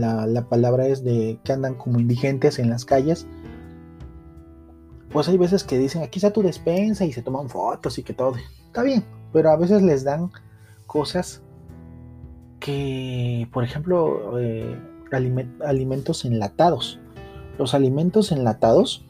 la, 0.00 0.26
la 0.26 0.48
palabra 0.48 0.86
es 0.86 1.04
de 1.04 1.38
que 1.44 1.52
andan 1.52 1.74
como 1.74 2.00
indigentes 2.00 2.58
en 2.58 2.70
las 2.70 2.86
calles. 2.86 3.26
Pues 5.12 5.28
hay 5.28 5.36
veces 5.36 5.62
que 5.62 5.78
dicen, 5.78 6.02
aquí 6.02 6.18
está 6.18 6.32
tu 6.32 6.40
despensa 6.40 7.04
y 7.04 7.12
se 7.12 7.20
toman 7.20 7.50
fotos 7.50 7.98
y 7.98 8.02
que 8.02 8.14
todo. 8.14 8.36
Está 8.64 8.82
bien, 8.82 9.04
pero 9.30 9.50
a 9.50 9.56
veces 9.56 9.82
les 9.82 10.04
dan 10.04 10.30
cosas 10.86 11.42
que, 12.60 13.46
por 13.52 13.62
ejemplo, 13.62 14.40
eh, 14.40 14.74
alimentos 15.12 16.24
enlatados. 16.24 16.98
Los 17.58 17.74
alimentos 17.74 18.32
enlatados 18.32 19.04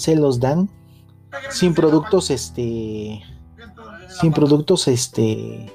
se 0.00 0.16
los 0.16 0.40
dan 0.40 0.70
sin 1.50 1.74
productos, 1.74 2.30
este, 2.30 3.20
sin 4.08 4.32
productos, 4.32 4.88
este, 4.88 5.70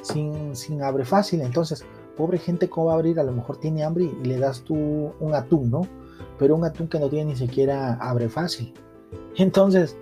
sin, 0.00 0.56
sin 0.56 0.82
abre 0.82 1.04
fácil. 1.04 1.42
Entonces, 1.42 1.84
pobre 2.16 2.38
gente, 2.38 2.70
¿cómo 2.70 2.86
va 2.86 2.92
a 2.92 2.94
abrir? 2.96 3.20
A 3.20 3.22
lo 3.22 3.32
mejor 3.32 3.58
tiene 3.58 3.84
hambre 3.84 4.04
y 4.04 4.26
le 4.26 4.38
das 4.38 4.62
tú 4.62 4.74
un 5.20 5.34
atún, 5.34 5.70
¿no? 5.70 5.86
Pero 6.38 6.56
un 6.56 6.64
atún 6.64 6.88
que 6.88 6.98
no 6.98 7.10
tiene 7.10 7.32
ni 7.32 7.36
siquiera 7.36 7.94
abre 8.00 8.30
fácil. 8.30 8.72
Entonces, 9.36 9.94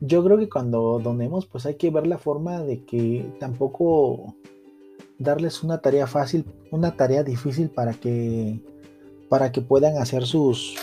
yo 0.00 0.22
creo 0.22 0.36
que 0.36 0.50
cuando 0.50 1.00
donemos, 1.02 1.46
pues 1.46 1.64
hay 1.64 1.76
que 1.76 1.90
ver 1.90 2.06
la 2.06 2.18
forma 2.18 2.60
de 2.60 2.84
que 2.84 3.34
tampoco 3.40 4.34
darles 5.18 5.62
una 5.62 5.78
tarea 5.78 6.06
fácil, 6.06 6.44
una 6.70 6.96
tarea 6.96 7.24
difícil 7.24 7.70
para 7.70 7.94
que 7.94 8.60
para 9.30 9.52
que 9.52 9.60
puedan 9.60 9.98
hacer 9.98 10.24
sus 10.26 10.76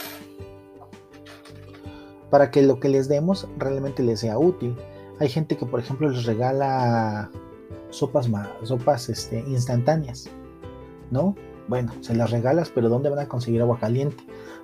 para 2.29 2.51
que 2.51 2.62
lo 2.62 2.79
que 2.79 2.89
les 2.89 3.08
demos 3.08 3.48
realmente 3.58 4.03
les 4.03 4.20
sea 4.20 4.38
útil. 4.38 4.75
Hay 5.20 5.29
gente 5.29 5.58
que 5.58 5.65
por 5.65 5.79
ejemplo 5.79 6.10
les 6.10 6.25
regala 6.25 7.29
sopas 7.89 8.29
sopas 8.63 9.10
este, 9.10 9.39
instantáneas, 9.48 10.29
¿no? 11.12 11.36
Bueno, 11.67 11.94
se 12.01 12.15
las 12.15 12.32
regalas, 12.32 12.70
pero 12.74 12.89
¿dónde 12.89 13.10
van 13.10 13.20
a 13.20 13.27
conseguir 13.27 13.62
agua 13.62 13.79
caliente? 13.79 14.24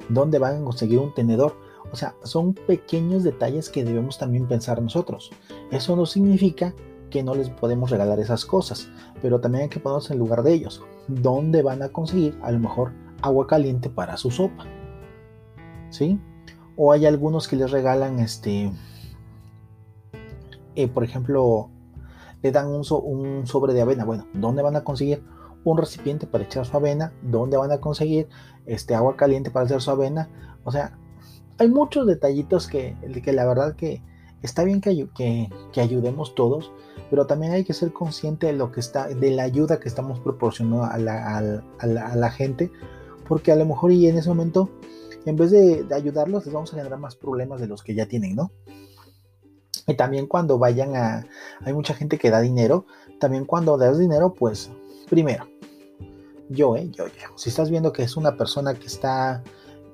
¿Dónde 0.09 0.37
van 0.37 0.61
a 0.61 0.63
conseguir 0.63 0.99
un 0.99 1.13
tenedor? 1.13 1.55
O 1.91 1.95
sea, 1.95 2.15
son 2.23 2.53
pequeños 2.53 3.23
detalles 3.23 3.69
que 3.69 3.83
debemos 3.83 4.17
también 4.17 4.47
pensar 4.47 4.81
nosotros. 4.81 5.31
Eso 5.71 5.95
no 5.95 6.05
significa 6.05 6.73
que 7.09 7.23
no 7.23 7.33
les 7.35 7.49
podemos 7.49 7.89
regalar 7.89 8.19
esas 8.19 8.45
cosas, 8.45 8.89
pero 9.21 9.41
también 9.41 9.63
hay 9.63 9.69
que 9.69 9.79
ponernos 9.79 10.11
en 10.11 10.19
lugar 10.19 10.43
de 10.43 10.53
ellos. 10.53 10.83
¿Dónde 11.07 11.61
van 11.61 11.81
a 11.81 11.89
conseguir 11.89 12.37
a 12.41 12.51
lo 12.51 12.59
mejor 12.59 12.93
agua 13.21 13.47
caliente 13.47 13.89
para 13.89 14.15
su 14.15 14.31
sopa? 14.31 14.65
¿Sí? 15.89 16.19
O 16.75 16.91
hay 16.91 17.05
algunos 17.05 17.47
que 17.47 17.55
les 17.55 17.71
regalan 17.71 18.19
este, 18.19 18.71
eh, 20.75 20.87
por 20.87 21.03
ejemplo, 21.03 21.69
le 22.41 22.51
dan 22.51 22.67
un, 22.67 22.83
un 23.03 23.47
sobre 23.47 23.73
de 23.73 23.81
avena. 23.81 24.05
Bueno, 24.05 24.27
¿dónde 24.33 24.61
van 24.61 24.75
a 24.75 24.83
conseguir? 24.83 25.23
un 25.63 25.77
recipiente 25.77 26.27
para 26.27 26.43
echar 26.43 26.65
su 26.65 26.75
avena, 26.75 27.13
dónde 27.21 27.57
van 27.57 27.71
a 27.71 27.79
conseguir 27.79 28.27
este 28.65 28.95
agua 28.95 29.15
caliente 29.15 29.51
para 29.51 29.65
hacer 29.65 29.81
su 29.81 29.91
avena. 29.91 30.29
O 30.63 30.71
sea, 30.71 30.97
hay 31.57 31.69
muchos 31.69 32.07
detallitos 32.07 32.67
que, 32.67 32.95
que 33.23 33.33
la 33.33 33.45
verdad 33.45 33.75
que 33.75 34.01
está 34.41 34.63
bien 34.63 34.81
que, 34.81 35.07
que, 35.15 35.81
ayudemos 35.81 36.33
todos, 36.33 36.71
pero 37.09 37.27
también 37.27 37.51
hay 37.51 37.63
que 37.63 37.73
ser 37.73 37.93
consciente 37.93 38.47
de 38.47 38.53
lo 38.53 38.71
que 38.71 38.79
está, 38.79 39.07
de 39.07 39.31
la 39.31 39.43
ayuda 39.43 39.79
que 39.79 39.87
estamos 39.87 40.19
proporcionando 40.19 40.83
a 40.83 40.97
la, 40.97 42.31
gente, 42.31 42.71
porque 43.27 43.51
a 43.51 43.55
lo 43.55 43.65
mejor 43.65 43.91
y 43.91 44.07
en 44.07 44.17
ese 44.17 44.29
momento, 44.29 44.69
en 45.25 45.35
vez 45.35 45.51
de, 45.51 45.85
ayudarlos, 45.93 46.45
les 46.45 46.53
vamos 46.53 46.73
a 46.73 46.77
generar 46.77 46.99
más 46.99 47.15
problemas 47.15 47.61
de 47.61 47.67
los 47.67 47.83
que 47.83 47.95
ya 47.95 48.07
tienen, 48.07 48.35
¿no? 48.35 48.51
Y 49.87 49.95
también 49.95 50.27
cuando 50.27 50.57
vayan 50.57 50.95
a, 50.95 51.25
hay 51.61 51.73
mucha 51.73 51.93
gente 51.93 52.17
que 52.17 52.29
da 52.29 52.41
dinero, 52.41 52.85
también 53.19 53.45
cuando 53.45 53.77
das 53.77 53.97
dinero, 53.97 54.33
pues, 54.33 54.71
primero, 55.09 55.47
yo, 56.49 56.75
¿eh? 56.75 56.89
Yo, 56.91 57.07
yo. 57.07 57.37
Si 57.37 57.49
estás 57.49 57.69
viendo 57.69 57.93
que 57.93 58.03
es 58.03 58.17
una 58.17 58.35
persona 58.37 58.73
que 58.73 58.87
está 58.87 59.43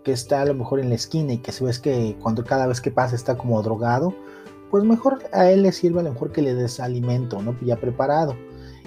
que 0.07 0.13
está 0.13 0.41
a 0.41 0.45
lo 0.45 0.53
mejor 0.53 0.79
en 0.79 0.87
la 0.87 0.95
esquina 0.95 1.33
y 1.33 1.39
que 1.39 1.51
se 1.51 1.65
ves 1.65 1.79
que 1.79 2.15
cuando 2.21 2.45
cada 2.45 2.65
vez 2.65 2.79
que 2.79 2.91
pasa 2.91 3.13
está 3.13 3.37
como 3.37 3.61
drogado, 3.61 4.15
pues 4.71 4.85
mejor 4.85 5.19
a 5.33 5.51
él 5.51 5.63
le 5.63 5.73
sirve 5.73 5.99
a 5.99 6.03
lo 6.03 6.13
mejor 6.13 6.31
que 6.31 6.41
le 6.41 6.55
des 6.55 6.79
alimento, 6.79 7.41
¿no? 7.41 7.57
Ya 7.61 7.75
preparado. 7.75 8.33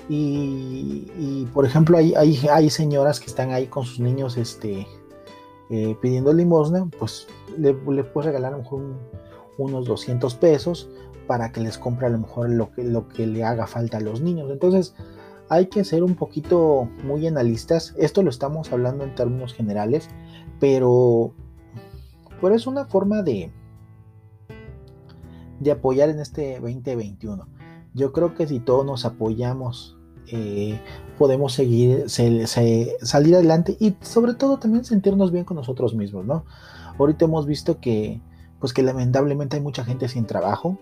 Y, 0.08 1.46
por 1.52 1.66
ejemplo, 1.66 1.98
hay, 1.98 2.14
hay, 2.14 2.40
hay, 2.50 2.70
señoras 2.70 3.20
que 3.20 3.26
están 3.26 3.52
ahí 3.52 3.66
con 3.66 3.84
sus 3.84 4.00
niños 4.00 4.38
este, 4.38 4.86
eh, 5.70 5.96
pidiendo 6.00 6.32
limosna, 6.32 6.88
pues 6.98 7.28
le, 7.56 7.72
le, 7.72 8.04
puedes 8.04 8.26
regalar 8.26 8.52
a 8.52 8.56
lo 8.56 8.62
mejor 8.64 8.82
unos 9.56 9.86
200 9.86 10.34
pesos 10.34 10.88
para 11.26 11.52
que 11.52 11.60
les 11.60 11.78
compre 11.78 12.06
a 12.06 12.10
lo 12.10 12.18
mejor 12.18 12.50
lo 12.50 12.72
que, 12.72 12.82
lo 12.82 13.06
que 13.08 13.26
le 13.26 13.44
haga 13.44 13.68
falta 13.68 13.98
a 13.98 14.00
los 14.00 14.20
niños. 14.20 14.50
Entonces, 14.50 14.96
hay 15.48 15.66
que 15.66 15.84
ser 15.84 16.02
un 16.02 16.16
poquito 16.16 16.88
muy 17.04 17.26
analistas. 17.26 17.94
Esto 17.96 18.22
lo 18.22 18.30
estamos 18.30 18.72
hablando 18.72 19.04
en 19.04 19.14
términos 19.14 19.54
generales, 19.54 20.08
pero, 20.58 21.34
pero 22.40 22.54
es 22.54 22.66
una 22.66 22.86
forma 22.86 23.22
de, 23.22 23.52
de 25.60 25.70
apoyar 25.70 26.08
en 26.08 26.18
este 26.18 26.58
2021. 26.58 27.46
Yo 27.94 28.12
creo 28.12 28.34
que 28.34 28.48
si 28.48 28.58
todos 28.58 28.84
nos 28.84 29.04
apoyamos, 29.04 29.99
eh, 30.28 30.80
podemos 31.18 31.52
seguir, 31.52 32.08
salir 32.08 33.34
adelante 33.34 33.76
y 33.78 33.96
sobre 34.00 34.34
todo 34.34 34.58
también 34.58 34.84
sentirnos 34.84 35.32
bien 35.32 35.44
con 35.44 35.56
nosotros 35.56 35.94
mismos, 35.94 36.24
¿no? 36.24 36.44
Ahorita 36.98 37.24
hemos 37.24 37.46
visto 37.46 37.80
que, 37.80 38.20
pues 38.58 38.72
que 38.72 38.82
lamentablemente 38.82 39.56
hay 39.56 39.62
mucha 39.62 39.84
gente 39.84 40.08
sin 40.08 40.26
trabajo. 40.26 40.78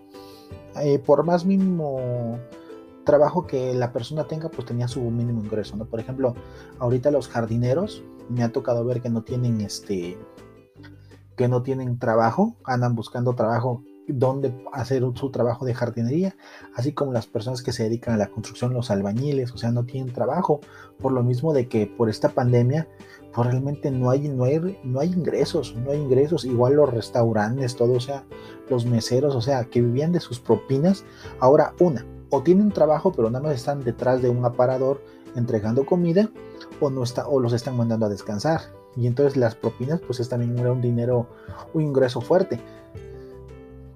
Eh, 0.83 0.99
por 0.99 1.25
más 1.25 1.45
mínimo 1.45 2.39
trabajo 3.05 3.47
que 3.47 3.73
la 3.75 3.93
persona 3.93 4.25
tenga, 4.25 4.51
pues 4.51 4.67
tenía 4.67 4.87
su 4.87 5.01
mínimo 5.01 5.43
ingreso, 5.43 5.77
¿no? 5.77 5.87
Por 5.87 5.99
ejemplo, 5.99 6.35
ahorita 6.79 7.11
los 7.11 7.29
jardineros, 7.29 8.03
me 8.29 8.43
ha 8.43 8.53
tocado 8.53 8.85
ver 8.85 9.01
que 9.01 9.09
no 9.09 9.23
tienen 9.23 9.61
este, 9.63 10.19
que 11.37 11.49
no 11.49 11.63
tienen 11.63 11.99
trabajo, 11.99 12.57
andan 12.65 12.95
buscando 12.95 13.35
trabajo 13.35 13.83
donde 14.09 14.53
hacer 14.73 15.05
su 15.15 15.31
trabajo 15.31 15.65
de 15.65 15.75
jardinería, 15.75 16.37
así 16.75 16.93
como 16.93 17.13
las 17.13 17.27
personas 17.27 17.63
que 17.63 17.73
se 17.73 17.85
dedican 17.85 18.15
a 18.15 18.19
la 18.19 18.29
construcción, 18.29 18.75
los 18.75 18.91
albañiles, 18.91 19.53
o 19.53 19.59
sea, 19.59 19.71
no 19.71 19.85
tienen 19.85 20.13
trabajo, 20.13 20.61
por 21.01 21.13
lo 21.13 21.23
mismo 21.23 21.53
de 21.53 21.69
que 21.69 21.87
por 21.87 22.09
esta 22.09 22.31
pandemia, 22.31 22.89
pues 23.35 23.47
realmente 23.47 23.91
no 23.91 24.11
hay, 24.11 24.29
no 24.29 24.45
hay, 24.45 24.79
no 24.83 25.01
hay 25.01 25.09
ingresos, 25.13 25.77
no 25.77 25.91
hay 25.93 25.99
ingresos, 25.99 26.45
igual 26.45 26.75
los 26.75 26.93
restaurantes, 26.93 27.77
todo, 27.77 27.93
o 27.95 28.01
sea, 28.01 28.25
los 28.69 28.87
meseros, 28.87 29.35
o 29.35 29.41
sea, 29.41 29.65
que 29.65 29.81
vivían 29.81 30.13
de 30.13 30.21
sus 30.21 30.41
propinas, 30.41 31.05
ahora 31.39 31.75
una, 31.79 32.05
o 32.31 32.43
tienen 32.43 32.71
trabajo 32.71 33.13
pero 33.13 33.31
nada 33.31 33.43
más 33.43 33.55
están 33.55 33.83
detrás 33.85 34.23
de 34.23 34.29
un 34.29 34.45
aparador 34.45 35.03
entregando 35.35 35.87
comida 35.87 36.31
o 36.81 36.91
no 36.91 37.03
está 37.03 37.27
o 37.27 37.41
los 37.41 37.53
están 37.53 37.77
mandando 37.77 38.07
a 38.07 38.09
descansar. 38.09 38.61
Y 38.97 39.07
entonces 39.07 39.37
las 39.37 39.55
propinas 39.55 40.01
pues 40.01 40.21
es 40.21 40.29
también 40.29 40.67
un 40.67 40.81
dinero 40.81 41.29
un 41.73 41.83
ingreso 41.83 42.21
fuerte 42.21 42.61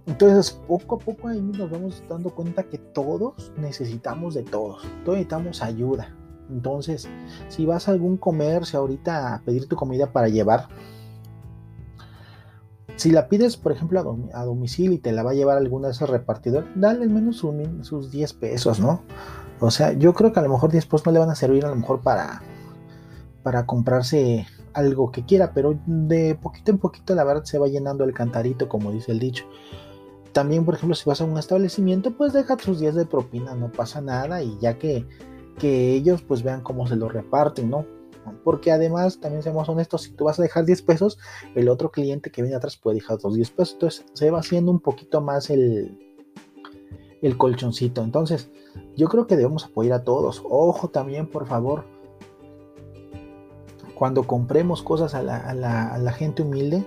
entonces 0.07 0.53
poco 0.67 0.97
a 0.97 0.99
poco 0.99 1.29
ahí 1.29 1.41
nos 1.41 1.71
vamos 1.71 2.03
dando 2.09 2.31
cuenta 2.31 2.65
que 2.65 2.79
todos 2.79 3.53
necesitamos 3.57 4.35
de 4.35 4.43
todos 4.43 4.83
todos 5.05 5.19
necesitamos 5.19 5.63
ayuda 5.63 6.17
entonces 6.51 7.09
si 7.49 7.67
vas 7.67 7.89
a 7.89 7.93
algún 7.93 8.17
comercio 8.17 8.79
ahorita 8.79 9.35
a 9.35 9.43
pedir 9.43 9.69
tu 9.69 9.77
comida 9.77 10.13
para 10.13 10.29
llevar 10.29 10.69
si 12.97 13.11
la 13.11 13.29
pides, 13.29 13.57
por 13.57 13.73
ejemplo, 13.73 14.29
a, 14.33 14.45
domicilio 14.45 14.93
y 14.93 14.99
te 14.99 15.13
la 15.13 15.23
va 15.23 15.31
a 15.31 15.35
llevar 15.35 15.57
alguna 15.57 15.89
de 15.89 15.93
esos 15.93 16.11
repartidores, 16.11 16.69
dale 16.75 17.03
al 17.03 17.11
menos 17.11 17.37
sus 17.37 18.11
10 18.11 18.33
pesos, 18.35 18.81
¿no? 18.81 19.03
O 19.61 19.71
sea, 19.71 19.93
yo 19.93 20.13
creo 20.15 20.33
que 20.33 20.41
a 20.41 20.43
lo 20.43 20.49
mejor 20.49 20.71
10 20.71 20.87
pesos 20.87 21.07
no 21.07 21.13
le 21.13 21.19
van 21.19 21.31
a 21.31 21.35
servir 21.35 21.65
a 21.65 21.71
lo 21.71 21.77
mejor 21.77 22.01
para, 22.01 22.43
para 23.43 23.67
comprarse 23.67 24.47
algo 24.75 25.11
que 25.11 25.25
quiera, 25.25 25.53
pero 25.53 25.79
de 25.87 26.35
poquito 26.35 26.71
en 26.71 26.79
poquito 26.79 27.15
la 27.15 27.25
verdad 27.25 27.45
se 27.45 27.59
va 27.59 27.69
llenando 27.69 28.05
el 28.05 28.15
cantarito, 28.15 28.69
como 28.69 28.93
dice 28.93 29.13
el 29.13 29.19
dicho. 29.19 29.45
También, 30.33 30.65
por 30.65 30.75
ejemplo, 30.75 30.95
si 30.95 31.09
vas 31.09 31.21
a 31.21 31.25
un 31.25 31.39
establecimiento, 31.39 32.13
pues 32.13 32.33
deja 32.33 32.57
tus 32.57 32.81
10 32.81 32.95
de 32.95 33.07
propina, 33.07 33.55
no 33.55 33.71
pasa 33.71 34.01
nada, 34.01 34.43
y 34.43 34.57
ya 34.61 34.79
que, 34.79 35.07
que 35.59 35.93
ellos 35.95 36.23
pues 36.23 36.43
vean 36.43 36.63
cómo 36.63 36.87
se 36.87 36.97
lo 36.97 37.09
reparten, 37.09 37.71
¿no? 37.71 37.87
Porque 38.45 38.71
además, 38.71 39.21
también 39.21 39.43
seamos 39.43 39.69
honestos, 39.69 40.03
si 40.03 40.13
tú 40.13 40.25
vas 40.25 40.39
a 40.39 40.43
dejar 40.43 40.65
10 40.65 40.83
pesos, 40.83 41.19
el 41.55 41.69
otro 41.69 41.91
cliente 41.91 42.31
que 42.31 42.43
viene 42.43 42.57
atrás 42.57 42.77
puede 42.77 42.97
dejar 42.97 43.19
los 43.23 43.35
10 43.35 43.51
pesos. 43.51 43.75
Entonces 43.75 44.05
se 44.15 44.31
va 44.31 44.39
haciendo 44.39 44.71
un 44.71 44.81
poquito 44.81 45.21
más 45.21 45.51
el, 45.51 45.99
el 47.21 47.37
colchoncito. 47.37 48.03
Entonces, 48.03 48.51
yo 48.97 49.09
creo 49.09 49.27
que 49.27 49.37
debemos 49.37 49.65
apoyar 49.65 50.01
a 50.01 50.05
todos. 50.05 50.43
Ojo 50.49 50.89
también, 50.89 51.27
por 51.27 51.47
favor, 51.47 51.85
cuando 53.95 54.25
compremos 54.25 54.83
cosas 54.83 55.15
a 55.15 55.23
la, 55.23 56.13
gente 56.13 56.43
humilde, 56.43 56.85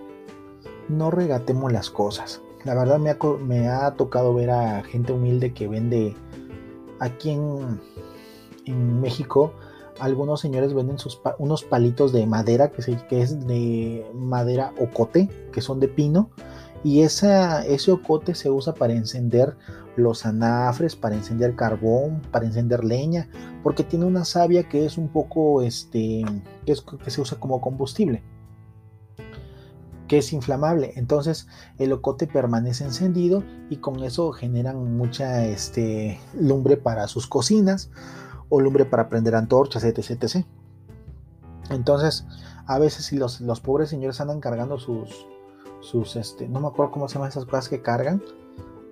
no 0.89 1.11
regatemos 1.11 1.71
las 1.71 1.89
cosas. 1.89 2.41
La 2.65 2.73
verdad 2.73 2.97
me 2.97 3.69
ha, 3.69 3.91
tocado 3.91 4.33
ver 4.33 4.49
a 4.49 4.83
gente 4.83 5.13
humilde 5.13 5.53
que 5.53 5.67
vende 5.67 6.15
aquí 6.99 7.29
en, 7.29 7.79
en 8.65 9.01
México. 9.01 9.53
Algunos 9.99 10.41
señores 10.41 10.73
venden 10.73 10.97
sus 10.97 11.21
unos 11.37 11.63
palitos 11.63 12.11
de 12.11 12.25
madera 12.25 12.71
que, 12.71 12.81
que 13.07 13.21
es 13.21 13.45
de 13.45 14.09
madera 14.15 14.73
ocote, 14.79 15.29
que 15.53 15.61
son 15.61 15.79
de 15.79 15.87
pino, 15.87 16.31
y 16.83 17.01
ese 17.01 17.91
ocote 17.91 18.33
se 18.33 18.49
usa 18.49 18.73
para 18.73 18.93
encender 18.93 19.55
los 19.95 20.25
anafres, 20.25 20.95
para 20.95 21.15
encender 21.15 21.55
carbón, 21.55 22.23
para 22.31 22.47
encender 22.47 22.83
leña, 22.83 23.29
porque 23.61 23.83
tiene 23.83 24.05
una 24.05 24.25
savia 24.25 24.67
que 24.67 24.85
es 24.85 24.97
un 24.97 25.09
poco, 25.09 25.61
este, 25.61 26.23
que, 26.65 26.71
es, 26.71 26.81
que 26.81 27.11
se 27.11 27.21
usa 27.21 27.39
como 27.39 27.61
combustible 27.61 28.23
que 30.07 30.17
es 30.19 30.33
inflamable. 30.33 30.93
Entonces 30.95 31.47
el 31.77 31.91
ocote 31.93 32.27
permanece 32.27 32.83
encendido 32.83 33.43
y 33.69 33.77
con 33.77 34.03
eso 34.03 34.31
generan 34.31 34.97
mucha 34.97 35.45
este, 35.45 36.19
lumbre 36.39 36.77
para 36.77 37.07
sus 37.07 37.27
cocinas 37.27 37.89
o 38.49 38.61
lumbre 38.61 38.85
para 38.85 39.09
prender 39.09 39.35
antorchas, 39.35 39.83
etc. 39.83 40.45
Entonces, 41.69 42.25
a 42.67 42.79
veces 42.79 43.05
si 43.05 43.17
los, 43.17 43.41
los, 43.41 43.59
pobres 43.59 43.89
señores 43.89 44.21
andan 44.21 44.39
cargando 44.39 44.77
sus, 44.77 45.25
sus, 45.81 46.15
este, 46.15 46.47
no 46.47 46.59
me 46.59 46.67
acuerdo 46.67 46.91
cómo 46.91 47.07
se 47.07 47.15
llaman 47.15 47.29
esas 47.29 47.45
cosas 47.45 47.69
que 47.69 47.81
cargan, 47.81 48.21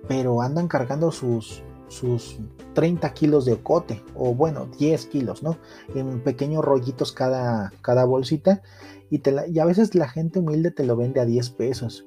pero 0.08 0.42
andan 0.42 0.68
cargando 0.68 1.12
sus, 1.12 1.62
sus 1.88 2.38
30 2.74 3.12
kilos 3.14 3.44
de 3.44 3.54
ocote, 3.54 4.02
o 4.14 4.34
bueno, 4.34 4.66
10 4.78 5.06
kilos, 5.06 5.42
¿no? 5.42 5.56
En 5.94 6.20
pequeños 6.20 6.64
rollitos 6.64 7.12
cada, 7.12 7.72
cada 7.82 8.04
bolsita, 8.04 8.62
y, 9.10 9.18
te 9.18 9.34
y 9.50 9.58
a 9.58 9.64
veces 9.64 9.94
la 9.94 10.08
gente 10.08 10.38
humilde 10.38 10.70
te 10.70 10.84
lo 10.84 10.96
vende 10.96 11.20
a 11.20 11.24
10 11.24 11.50
pesos. 11.50 12.06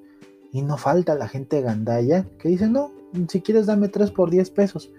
Y 0.52 0.62
no 0.62 0.78
falta 0.78 1.16
la 1.16 1.28
gente 1.28 1.62
gandalla 1.62 2.26
que 2.40 2.50
dice, 2.50 2.68
no, 2.68 2.92
si 3.28 3.42
quieres 3.42 3.66
dame 3.66 3.90
3 3.90 4.12
por 4.12 4.30
10 4.30 4.50
pesos. 4.52 4.92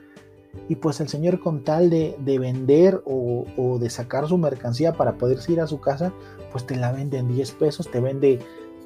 Y 0.69 0.77
pues 0.77 1.01
el 1.01 1.09
señor 1.09 1.41
con 1.41 1.63
tal 1.63 1.91
de, 1.91 2.17
vender 2.39 3.03
o, 3.05 3.79
de 3.81 3.91
sacar 3.91 4.27
su 4.27 4.39
mercancía 4.39 4.93
para 4.95 5.17
poder 5.17 5.39
ir 5.49 5.61
a 5.61 5.67
su 5.67 5.81
casa, 5.81 6.13
pues 6.53 6.67
te 6.67 6.77
la 6.77 6.93
vende 6.93 7.19
en 7.19 7.29
10 7.29 7.53
pesos, 7.53 7.91
te 7.91 8.01
vende 8.01 8.39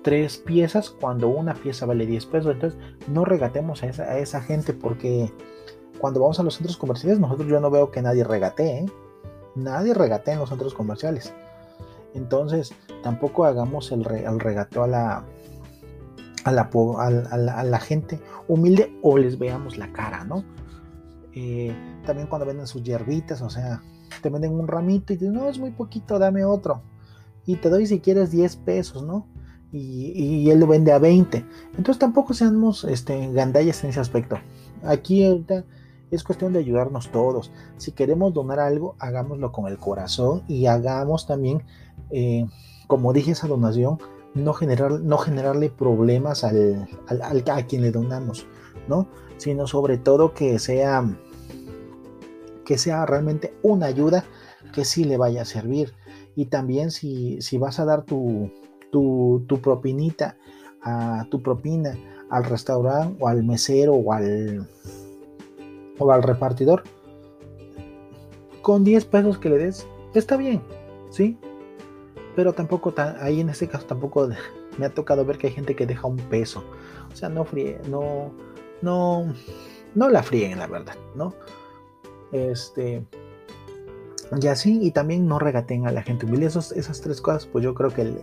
tres 0.02 0.38
piezas 0.38 0.90
cuando 0.90 1.28
una 1.28 1.54
pieza 1.54 1.86
vale 1.86 2.06
10 2.06 2.26
pesos. 2.26 2.52
Entonces 2.52 2.78
no 3.08 3.24
regatemos 3.24 3.82
a 3.82 3.86
esa, 3.86 4.02
a 4.04 4.18
esa 4.18 4.40
gente 4.42 4.72
porque 4.72 5.32
cuando 5.98 6.20
vamos 6.20 6.40
a 6.40 6.42
los 6.42 6.54
centros 6.54 6.76
comerciales 6.76 7.20
nosotros 7.20 7.48
yo 7.48 7.60
no 7.60 7.70
veo 7.70 7.90
que 7.90 8.02
nadie 8.02 8.24
regatee. 8.24 8.78
¿eh? 8.78 8.86
Nadie 9.54 9.94
regatee 9.94 10.32
en 10.32 10.40
los 10.40 10.48
centros 10.48 10.74
comerciales. 10.74 11.32
Entonces 12.14 12.72
tampoco 13.02 13.44
hagamos 13.44 13.92
el, 13.92 14.04
regateo 14.04 14.84
a 14.84 14.86
la, 14.86 15.24
a 16.44 16.52
la, 16.52 16.68
a 16.70 17.64
la 17.64 17.80
gente 17.80 18.20
humilde 18.48 18.96
o 19.02 19.18
les 19.18 19.38
veamos 19.38 19.78
la 19.78 19.92
cara, 19.92 20.24
¿no? 20.24 20.44
Eh, 21.34 21.74
también 22.04 22.28
cuando 22.28 22.46
venden 22.46 22.66
sus 22.66 22.82
hierbitas, 22.82 23.40
o 23.42 23.50
sea, 23.50 23.82
te 24.20 24.28
venden 24.28 24.52
un 24.52 24.68
ramito 24.68 25.12
y 25.12 25.16
dices, 25.16 25.32
no, 25.32 25.48
es 25.48 25.58
muy 25.58 25.70
poquito, 25.70 26.18
dame 26.18 26.44
otro. 26.44 26.82
Y 27.46 27.56
te 27.56 27.70
doy 27.70 27.86
si 27.86 28.00
quieres 28.00 28.30
10 28.30 28.56
pesos, 28.56 29.02
¿no? 29.02 29.26
Y, 29.72 30.50
él 30.50 30.60
lo 30.60 30.66
vende 30.66 30.92
a 30.92 30.98
20. 30.98 31.44
Entonces 31.70 31.98
tampoco 31.98 32.34
seamos 32.34 32.84
este, 32.84 33.32
gandallas 33.32 33.82
en 33.82 33.90
ese 33.90 34.00
aspecto. 34.00 34.38
Aquí 34.84 35.24
ahorita 35.24 35.64
es 36.12 36.22
cuestión 36.22 36.52
de 36.52 36.60
ayudarnos 36.60 37.10
todos. 37.10 37.50
Si 37.78 37.92
queremos 37.92 38.34
donar 38.34 38.60
algo, 38.60 38.94
hagámoslo 38.98 39.50
con 39.50 39.66
el 39.66 39.78
corazón 39.78 40.42
y 40.46 40.66
hagamos 40.66 41.26
también, 41.26 41.62
eh, 42.10 42.46
como 42.86 43.12
dije, 43.12 43.32
esa 43.32 43.48
donación, 43.48 43.98
no, 44.34 44.52
generar, 44.52 45.00
no 45.00 45.18
generarle 45.18 45.70
problemas 45.70 46.44
al, 46.44 46.88
al, 47.08 47.44
a 47.50 47.66
quien 47.66 47.82
le 47.82 47.90
donamos, 47.90 48.46
¿no? 48.88 49.08
sino 49.38 49.66
sobre 49.66 49.98
todo 49.98 50.34
que 50.34 50.58
sea, 50.58 51.04
que 52.64 52.78
sea 52.78 53.06
realmente 53.06 53.54
una 53.62 53.86
ayuda 53.86 54.24
que 54.72 54.84
sí 54.84 55.04
le 55.04 55.16
vaya 55.16 55.42
a 55.42 55.46
servir. 55.46 55.94
Y 56.36 56.46
también 56.46 56.90
si, 56.90 57.40
si 57.42 57.58
vas 57.58 57.80
a 57.80 57.84
dar 57.84 58.04
tu, 58.04 58.50
tu, 58.90 59.60
propinita, 59.62 60.36
a 60.82 61.26
tu 61.30 61.42
propina 61.42 61.96
al 62.30 62.44
restaurante 62.44 63.16
o 63.20 63.28
al 63.28 63.42
mesero 63.44 63.94
o 63.94 64.12
al, 64.12 64.68
o 66.02 66.12
al 66.12 66.22
repartidor, 66.22 66.82
con 68.62 68.84
10 68.84 69.04
pesos 69.06 69.38
que 69.38 69.48
le 69.48 69.58
des, 69.58 69.86
está 70.14 70.36
bien, 70.36 70.62
¿sí? 71.10 71.38
Pero 72.36 72.52
tampoco, 72.52 72.94
ahí 73.20 73.40
en 73.40 73.50
este 73.50 73.68
caso 73.68 73.86
tampoco 73.86 74.28
me 74.78 74.86
ha 74.86 74.90
tocado 74.90 75.24
ver 75.24 75.38
que 75.38 75.48
hay 75.48 75.52
gente 75.52 75.76
que 75.76 75.86
deja 75.86 76.06
un 76.06 76.16
peso. 76.16 76.64
O 77.12 77.16
sea, 77.16 77.28
no 77.28 77.44
fríe, 77.44 77.78
no, 77.88 78.32
no, 78.80 79.32
no 79.94 80.08
la 80.08 80.22
frieguen, 80.22 80.58
la 80.58 80.66
verdad, 80.66 80.96
¿no? 81.14 81.34
Este, 82.32 83.04
y 84.40 84.46
así, 84.46 84.78
y 84.82 84.92
también 84.92 85.26
no 85.26 85.38
regaten 85.38 85.86
a 85.86 85.92
la 85.92 86.02
gente 86.02 86.24
humilde. 86.24 86.46
esas 86.46 87.00
tres 87.02 87.20
cosas, 87.20 87.46
pues 87.46 87.62
yo 87.62 87.74
creo 87.74 87.90
que, 87.90 88.14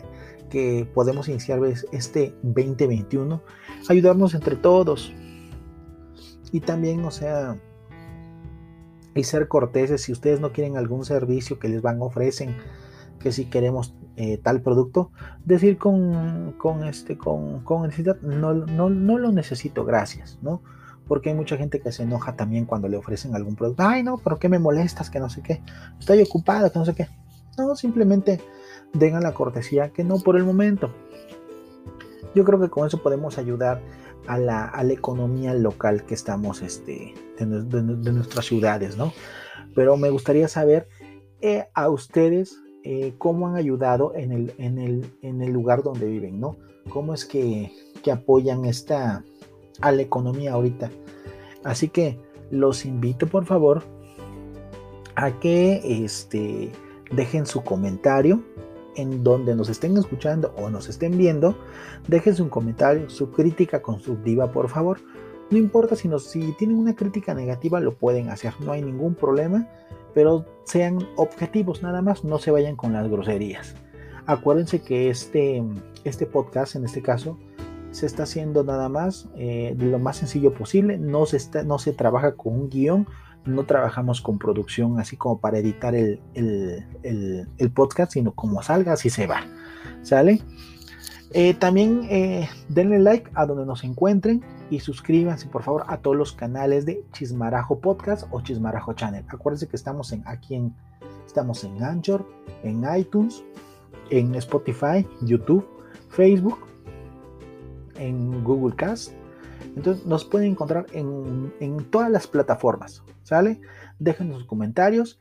que 0.50 0.89
podemos 0.94 1.30
iniciar 1.30 1.60
este 1.92 2.34
2021, 2.42 3.42
ayudarnos 3.88 4.34
entre 4.34 4.56
todos. 4.56 5.13
Y 6.52 6.62
también, 6.62 7.06
o 7.06 7.12
sea, 7.12 7.60
y 9.19 9.23
ser 9.23 9.47
corteses. 9.47 10.01
Si 10.01 10.12
ustedes 10.12 10.39
no 10.39 10.51
quieren 10.51 10.77
algún 10.77 11.05
servicio 11.05 11.60
que 11.60 11.69
les 11.69 11.82
van 11.82 12.01
a 12.01 12.05
ofrecen, 12.05 12.55
que 13.19 13.32
si 13.32 13.45
queremos 13.45 13.95
eh, 14.15 14.38
tal 14.38 14.62
producto, 14.62 15.12
decir 15.45 15.77
con, 15.77 16.53
con, 16.58 16.84
este, 16.86 17.17
con, 17.17 17.63
con 17.63 17.84
necesidad, 17.84 18.19
no, 18.21 18.53
no, 18.53 18.89
no 18.89 19.17
lo 19.17 19.32
necesito, 19.32 19.86
gracias, 19.86 20.39
¿no? 20.41 20.62
Porque 21.08 21.29
hay 21.29 21.36
mucha 21.36 21.58
gente 21.58 21.79
que 21.79 21.91
se 21.91 22.03
enoja 22.03 22.36
también 22.36 22.65
cuando 22.65 22.88
le 22.88 22.97
ofrecen 22.97 23.36
algún 23.36 23.55
producto. 23.55 23.84
Ay, 23.84 24.03
no, 24.03 24.17
pero 24.17 24.38
¿qué 24.38 24.47
me 24.47 24.60
molestas? 24.60 25.10
Que 25.10 25.19
no 25.19 25.29
sé 25.29 25.41
qué. 25.41 25.62
Estoy 25.99 26.21
ocupado, 26.21 26.71
que 26.71 26.79
no 26.79 26.86
sé 26.86 26.93
qué. 26.93 27.08
No, 27.58 27.75
simplemente 27.75 28.39
den 28.93 29.19
la 29.19 29.34
cortesía 29.34 29.89
que 29.89 30.03
no 30.03 30.19
por 30.19 30.38
el 30.38 30.45
momento. 30.45 30.93
Yo 32.36 32.44
creo 32.44 32.60
que 32.60 32.70
con 32.70 32.88
eso 32.88 33.02
podemos 33.02 33.38
ayudar 33.38 33.82
a 34.28 34.38
la, 34.38 34.65
a 34.65 34.84
la 34.84 34.94
economía 34.94 35.54
local 35.54 36.06
que 36.06 36.13
estamos 36.13 36.62
este, 36.62 37.13
de, 37.38 37.82
nuestras 38.12 38.46
ciudades, 38.46 38.98
¿no? 38.98 39.13
Pero 39.76 39.98
me 39.98 40.10
gustaría 40.10 40.48
saber 40.48 40.88
eh, 41.42 41.65
a 41.74 41.89
ustedes 41.89 42.58
eh, 42.84 43.13
cómo 43.18 43.48
han 43.48 43.56
ayudado 43.56 44.13
en 44.15 44.32
el, 44.32 44.54
en, 44.58 44.78
el, 44.78 45.06
en 45.22 45.42
el, 45.42 45.52
lugar 45.52 45.84
donde 45.84 46.06
viven, 46.06 46.39
¿no? 46.39 46.58
Cómo 46.89 47.13
es 47.13 47.26
que, 47.26 47.72
que, 48.04 48.12
apoyan 48.12 48.65
esta, 48.65 49.24
a 49.82 49.92
la 49.92 50.02
economía 50.02 50.54
ahorita. 50.54 50.89
Así 51.63 51.89
que 51.89 52.20
los 52.52 52.86
invito, 52.86 53.28
por 53.28 53.46
favor, 53.46 53.84
a 55.15 55.39
que 55.39 55.82
este, 56.04 56.72
dejen 57.12 57.46
su 57.46 57.63
comentario 57.63 58.44
en 58.95 59.23
donde 59.23 59.56
nos 59.56 59.69
estén 59.69 59.97
escuchando 59.97 60.54
o 60.58 60.69
nos 60.69 60.89
estén 60.89 61.17
viendo. 61.17 61.56
Dejen 62.08 62.36
su 62.36 62.49
comentario, 62.49 63.10
su 63.10 63.32
crítica 63.32 63.82
constructiva, 63.82 64.52
por 64.52 64.69
favor. 64.69 64.99
No 65.49 65.58
importa 65.58 65.95
si, 65.95 66.08
nos, 66.08 66.25
si 66.25 66.52
tienen 66.54 66.78
una 66.78 66.95
crítica 66.95 67.34
negativa, 67.34 67.80
lo 67.80 67.95
pueden 67.95 68.30
hacer, 68.30 68.54
no 68.60 68.71
hay 68.71 68.82
ningún 68.82 69.15
problema 69.15 69.67
pero 70.13 70.45
sean 70.63 71.08
objetivos 71.15 71.84
nada 71.84 72.02
más, 72.02 72.23
no 72.23 72.39
se 72.39 72.52
vayan 72.52 72.75
con 72.75 72.93
las 72.93 73.08
groserías. 73.10 73.75
Acuérdense 74.25 74.82
que 74.82 75.10
este, 75.10 75.63
este 76.04 76.25
podcast, 76.25 76.75
en 76.75 76.86
este 76.86 77.02
caso, 77.02 77.38
se 77.91 78.06
está 78.06 78.23
haciendo 78.23 78.63
nada 78.63 78.89
más 78.89 79.28
eh, 79.36 79.73
de 79.75 79.86
lo 79.88 79.97
más 79.97 80.17
sencillo 80.17 80.54
posible, 80.54 80.97
no 80.97 81.25
se, 81.25 81.38
está, 81.38 81.63
no 81.63 81.80
se 81.80 81.93
trabaja 81.93 82.36
con 82.36 82.54
un 82.54 82.69
guion, 82.69 83.08
no 83.45 83.63
trabajamos 83.65 84.21
con 84.21 84.38
producción 84.38 84.99
así 84.99 85.17
como 85.17 85.39
para 85.39 85.58
editar 85.58 85.95
el, 85.95 86.19
el 86.34 87.71
podcast, 87.71 88.13
sino 88.13 88.34
como 88.34 88.62
salga, 88.62 88.93
así 88.93 89.10
se 89.10 89.28
va. 89.28 89.41
¿Sale? 90.02 90.41
Eh, 91.32 91.54
también 91.54 92.08
eh, 92.10 92.49
denle 92.69 92.97
like 92.97 93.30
a 93.36 93.45
donde 93.45 93.65
nos 93.65 93.84
encuentren 93.84 94.43
y 94.71 94.80
suscríbanse 94.80 95.47
por 95.47 95.62
favor 95.62 95.86
a 95.88 95.97
todos 95.97 96.17
los 96.17 96.34
canales 96.34 96.86
de 96.88 97.04
Chismarajo 97.12 97.80
Podcast 97.80 98.28
o 98.32 98.41
Chismarajo 98.41 98.93
Channel. 98.93 99.25
Acuérdense 99.30 99.67
que 99.67 99.75
estamos 99.75 100.12
en, 100.12 100.23
aquí 100.25 100.56
en, 100.56 100.73
estamos 101.28 101.63
en 101.63 101.84
Anchor, 101.84 102.25
en 102.63 102.84
iTunes, 102.97 103.43
en 104.10 104.34
Spotify, 104.36 105.08
YouTube, 105.21 105.67
Facebook, 106.10 106.58
en 107.95 108.43
Google 108.43 108.75
Cast. 108.75 109.13
Entonces 109.75 110.05
nos 110.05 110.25
pueden 110.25 110.51
encontrar 110.51 110.86
en, 110.93 111.51
todas 111.89 112.10
las 112.10 112.27
plataformas. 112.27 113.03
¿Sale? 113.23 113.62
Dejen 113.99 114.34
sus 114.34 114.45
comentarios 114.45 115.19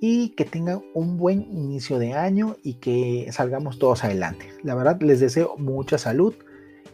y 0.00 0.30
que 0.30 0.44
tengan 0.44 0.82
un 0.94 1.16
buen 1.16 1.42
inicio 1.42 1.98
de 1.98 2.12
año 2.12 2.56
y 2.62 2.74
que 2.74 3.28
salgamos 3.32 3.78
todos 3.78 4.04
adelante. 4.04 4.52
La 4.62 4.74
verdad 4.74 5.00
les 5.00 5.20
deseo 5.20 5.56
mucha 5.56 5.98
salud 5.98 6.34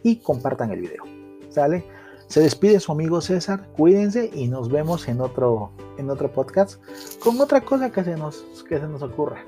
y 0.03 0.17
compartan 0.17 0.71
el 0.71 0.81
video. 0.81 1.03
¿Sale? 1.49 1.85
Se 2.27 2.39
despide 2.39 2.79
su 2.79 2.91
amigo 2.91 3.21
César, 3.21 3.67
cuídense 3.73 4.31
y 4.33 4.47
nos 4.47 4.69
vemos 4.69 5.07
en 5.07 5.21
otro, 5.21 5.71
en 5.97 6.09
otro 6.09 6.31
podcast 6.31 6.81
con 7.19 7.39
otra 7.39 7.61
cosa 7.61 7.91
que 7.91 8.03
se 8.03 8.15
nos, 8.15 8.43
que 8.67 8.79
se 8.79 8.87
nos 8.87 9.03
ocurra. 9.03 9.43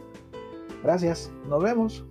Gracias, 0.83 1.31
nos 1.49 1.63
vemos. 1.63 2.05